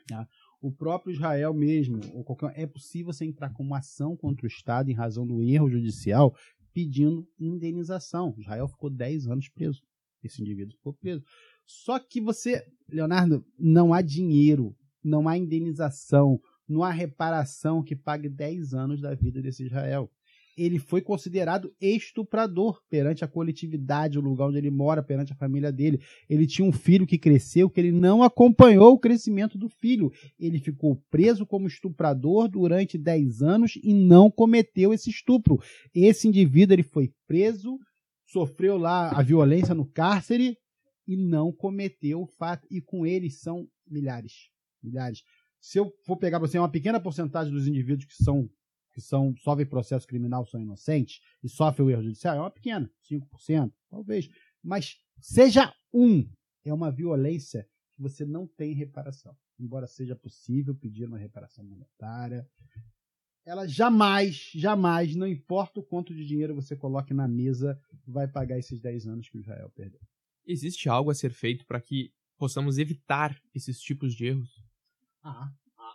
Tá? 0.07 0.27
O 0.59 0.71
próprio 0.71 1.13
Israel 1.13 1.53
mesmo, 1.53 1.99
ou 2.13 2.23
qualquer, 2.23 2.59
é 2.59 2.65
possível 2.65 3.13
você 3.13 3.23
entrar 3.23 3.53
com 3.53 3.61
uma 3.61 3.77
ação 3.77 4.17
contra 4.17 4.43
o 4.43 4.47
Estado 4.47 4.89
em 4.89 4.95
razão 4.95 5.27
do 5.27 5.43
erro 5.43 5.69
judicial 5.69 6.35
pedindo 6.73 7.27
indenização. 7.39 8.33
Israel 8.37 8.67
ficou 8.67 8.89
10 8.89 9.27
anos 9.27 9.47
preso. 9.47 9.83
Esse 10.23 10.41
indivíduo 10.41 10.75
ficou 10.75 10.93
preso. 10.93 11.23
Só 11.65 11.99
que 11.99 12.19
você, 12.19 12.65
Leonardo, 12.89 13.45
não 13.59 13.93
há 13.93 14.01
dinheiro, 14.01 14.75
não 15.03 15.27
há 15.27 15.37
indenização, 15.37 16.41
não 16.67 16.83
há 16.83 16.89
reparação 16.89 17.83
que 17.83 17.95
pague 17.95 18.27
10 18.27 18.73
anos 18.73 19.01
da 19.01 19.13
vida 19.13 19.39
desse 19.39 19.65
Israel 19.65 20.09
ele 20.57 20.79
foi 20.79 21.01
considerado 21.01 21.73
estuprador 21.79 22.81
perante 22.89 23.23
a 23.23 23.27
coletividade, 23.27 24.17
o 24.17 24.21
lugar 24.21 24.47
onde 24.47 24.57
ele 24.57 24.69
mora, 24.69 25.03
perante 25.03 25.33
a 25.33 25.35
família 25.35 25.71
dele. 25.71 26.01
Ele 26.29 26.45
tinha 26.45 26.67
um 26.67 26.71
filho 26.71 27.07
que 27.07 27.17
cresceu, 27.17 27.69
que 27.69 27.79
ele 27.79 27.91
não 27.91 28.23
acompanhou 28.23 28.93
o 28.93 28.99
crescimento 28.99 29.57
do 29.57 29.69
filho. 29.69 30.11
Ele 30.39 30.59
ficou 30.59 31.01
preso 31.09 31.45
como 31.45 31.67
estuprador 31.67 32.47
durante 32.47 32.97
10 32.97 33.41
anos 33.41 33.73
e 33.83 33.93
não 33.93 34.29
cometeu 34.29 34.93
esse 34.93 35.09
estupro. 35.09 35.59
Esse 35.93 36.27
indivíduo 36.27 36.75
ele 36.75 36.83
foi 36.83 37.11
preso, 37.27 37.77
sofreu 38.25 38.77
lá 38.77 39.09
a 39.11 39.21
violência 39.21 39.73
no 39.73 39.85
cárcere 39.85 40.57
e 41.07 41.15
não 41.15 41.51
cometeu 41.51 42.21
o 42.21 42.27
fato. 42.27 42.67
E 42.69 42.81
com 42.81 43.05
ele 43.05 43.29
são 43.29 43.67
milhares. 43.89 44.49
Milhares. 44.83 45.21
Se 45.59 45.77
eu 45.77 45.91
for 46.05 46.17
pegar 46.17 46.39
você 46.39 46.57
uma 46.57 46.71
pequena 46.71 46.99
porcentagem 46.99 47.53
dos 47.53 47.67
indivíduos 47.67 48.05
que 48.05 48.23
são 48.23 48.49
que 48.93 49.01
são, 49.01 49.35
sofrem 49.37 49.65
processo 49.65 50.07
criminal 50.07 50.45
são 50.45 50.59
inocentes 50.59 51.21
e 51.43 51.49
sofrem 51.49 51.87
o 51.87 51.89
erro 51.89 52.03
judicial 52.03 52.35
é 52.35 52.39
uma 52.39 52.51
pequena, 52.51 52.89
5%, 53.09 53.71
talvez. 53.89 54.29
Mas 54.63 54.97
seja 55.19 55.73
um, 55.93 56.27
é 56.63 56.73
uma 56.73 56.91
violência 56.91 57.67
que 57.91 58.01
você 58.01 58.25
não 58.25 58.47
tem 58.47 58.73
reparação. 58.73 59.35
Embora 59.59 59.87
seja 59.87 60.15
possível 60.15 60.75
pedir 60.75 61.05
uma 61.05 61.17
reparação 61.17 61.63
monetária, 61.63 62.47
ela 63.45 63.67
jamais, 63.67 64.51
jamais, 64.53 65.15
não 65.15 65.27
importa 65.27 65.79
o 65.79 65.83
quanto 65.83 66.13
de 66.13 66.25
dinheiro 66.25 66.55
você 66.55 66.75
coloque 66.75 67.13
na 67.13 67.27
mesa, 67.27 67.79
vai 68.05 68.27
pagar 68.27 68.57
esses 68.57 68.79
10 68.79 69.07
anos 69.07 69.29
que 69.29 69.37
o 69.37 69.41
Israel 69.41 69.69
perdeu. 69.75 69.99
Existe 70.45 70.89
algo 70.89 71.09
a 71.11 71.15
ser 71.15 71.31
feito 71.31 71.65
para 71.65 71.81
que 71.81 72.11
possamos 72.37 72.77
evitar 72.77 73.39
esses 73.53 73.79
tipos 73.79 74.13
de 74.13 74.27
erros? 74.27 74.63
Ah, 75.23 75.51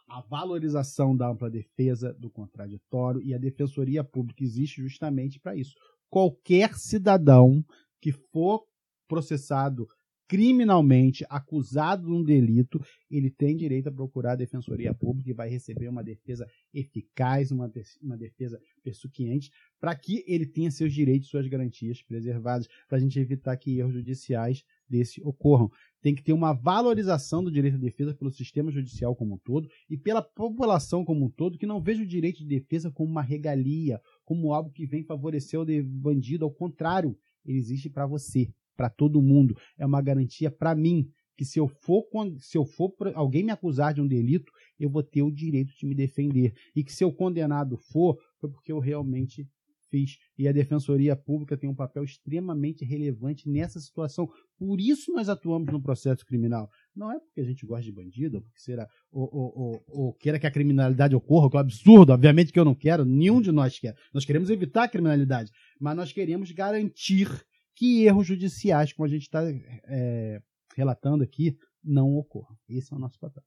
a 0.08 0.20
valorização 0.20 1.16
da 1.16 1.28
ampla 1.28 1.50
defesa 1.50 2.12
do 2.14 2.30
contraditório 2.30 3.20
e 3.22 3.34
a 3.34 3.38
defensoria 3.38 4.04
pública 4.04 4.44
existe 4.44 4.80
justamente 4.80 5.40
para 5.40 5.56
isso. 5.56 5.74
Qualquer 6.08 6.74
cidadão 6.74 7.64
que 8.00 8.12
for 8.12 8.64
processado 9.08 9.88
criminalmente, 10.28 11.24
acusado 11.28 12.06
de 12.06 12.12
um 12.12 12.22
delito, 12.22 12.80
ele 13.10 13.30
tem 13.30 13.56
direito 13.56 13.88
a 13.88 13.92
procurar 13.92 14.32
a 14.32 14.36
defensoria 14.36 14.92
pública 14.92 15.30
e 15.30 15.34
vai 15.34 15.48
receber 15.48 15.88
uma 15.88 16.02
defesa 16.02 16.46
eficaz, 16.74 17.52
uma, 17.52 17.70
uma 18.02 18.16
defesa 18.16 18.60
persuquiente, 18.82 19.50
para 19.80 19.94
que 19.94 20.24
ele 20.26 20.44
tenha 20.44 20.70
seus 20.70 20.92
direitos, 20.92 21.28
suas 21.28 21.46
garantias 21.46 22.02
preservadas, 22.02 22.66
para 22.88 22.98
a 22.98 23.00
gente 23.00 23.18
evitar 23.20 23.56
que 23.56 23.78
erros 23.78 23.94
judiciais 23.94 24.64
desse 24.88 25.20
ocorram 25.22 25.70
tem 26.06 26.14
que 26.14 26.22
ter 26.22 26.32
uma 26.32 26.52
valorização 26.52 27.42
do 27.42 27.50
direito 27.50 27.78
de 27.78 27.84
defesa 27.84 28.14
pelo 28.14 28.30
sistema 28.30 28.70
judicial 28.70 29.16
como 29.16 29.34
um 29.34 29.38
todo 29.38 29.68
e 29.90 29.96
pela 29.96 30.22
população 30.22 31.04
como 31.04 31.24
um 31.24 31.28
todo, 31.28 31.58
que 31.58 31.66
não 31.66 31.82
veja 31.82 32.04
o 32.04 32.06
direito 32.06 32.38
de 32.38 32.46
defesa 32.46 32.92
como 32.92 33.10
uma 33.10 33.22
regalia, 33.22 34.00
como 34.24 34.52
algo 34.52 34.70
que 34.70 34.86
vem 34.86 35.02
favorecer 35.02 35.58
o 35.58 35.66
bandido. 35.82 36.44
Ao 36.44 36.50
contrário, 36.52 37.18
ele 37.44 37.58
existe 37.58 37.90
para 37.90 38.06
você. 38.06 38.48
para 38.76 38.88
todo 38.88 39.20
mundo, 39.20 39.56
é 39.76 39.84
uma 39.84 40.00
garantia 40.00 40.48
para 40.48 40.76
mim 40.76 41.10
que 41.36 41.44
se 41.44 41.58
eu 41.58 41.66
for 41.66 42.04
se 42.38 42.56
eu 42.56 42.64
for 42.64 42.94
alguém 43.16 43.42
me 43.42 43.50
acusar 43.50 43.92
de 43.92 44.00
um 44.00 44.06
delito, 44.06 44.52
eu 44.78 44.88
vou 44.88 45.02
ter 45.02 45.22
o 45.22 45.30
direito 45.32 45.72
de 45.76 45.86
me 45.86 45.94
defender 45.94 46.54
e 46.76 46.84
que 46.84 46.92
se 46.92 47.02
eu 47.02 47.12
condenado 47.12 47.76
for, 47.76 48.16
foi 48.38 48.48
porque 48.48 48.70
eu 48.70 48.78
realmente 48.78 49.44
fiz. 49.90 50.18
E 50.38 50.46
a 50.46 50.52
Defensoria 50.52 51.16
Pública 51.16 51.56
tem 51.56 51.68
um 51.68 51.74
papel 51.74 52.04
extremamente 52.04 52.84
relevante 52.84 53.48
nessa 53.48 53.80
situação. 53.80 54.28
Por 54.58 54.80
isso 54.80 55.12
nós 55.12 55.28
atuamos 55.28 55.70
no 55.70 55.80
processo 55.80 56.24
criminal. 56.24 56.70
Não 56.94 57.12
é 57.12 57.18
porque 57.18 57.40
a 57.40 57.44
gente 57.44 57.66
gosta 57.66 57.84
de 57.84 57.92
bandido, 57.92 58.38
ou 58.38 58.42
porque 58.42 58.58
será, 58.58 58.88
ou, 59.10 59.28
ou, 59.32 59.84
ou, 59.86 60.12
queira 60.14 60.38
que 60.38 60.46
a 60.46 60.50
criminalidade 60.50 61.14
ocorra, 61.14 61.50
que 61.50 61.56
é 61.56 61.58
um 61.58 61.60
absurdo, 61.60 62.12
obviamente 62.12 62.52
que 62.52 62.58
eu 62.58 62.64
não 62.64 62.74
quero, 62.74 63.04
nenhum 63.04 63.40
de 63.40 63.52
nós 63.52 63.78
quer. 63.78 63.94
Nós 64.14 64.24
queremos 64.24 64.48
evitar 64.48 64.84
a 64.84 64.88
criminalidade, 64.88 65.50
mas 65.78 65.96
nós 65.96 66.12
queremos 66.12 66.50
garantir 66.52 67.28
que 67.74 68.04
erros 68.04 68.26
judiciais, 68.26 68.92
como 68.92 69.06
a 69.06 69.10
gente 69.10 69.22
está 69.22 69.42
é, 69.48 70.40
relatando 70.74 71.22
aqui, 71.22 71.56
não 71.84 72.16
ocorram. 72.16 72.56
Esse 72.68 72.92
é 72.92 72.96
o 72.96 72.98
nosso 72.98 73.18
papel. 73.18 73.42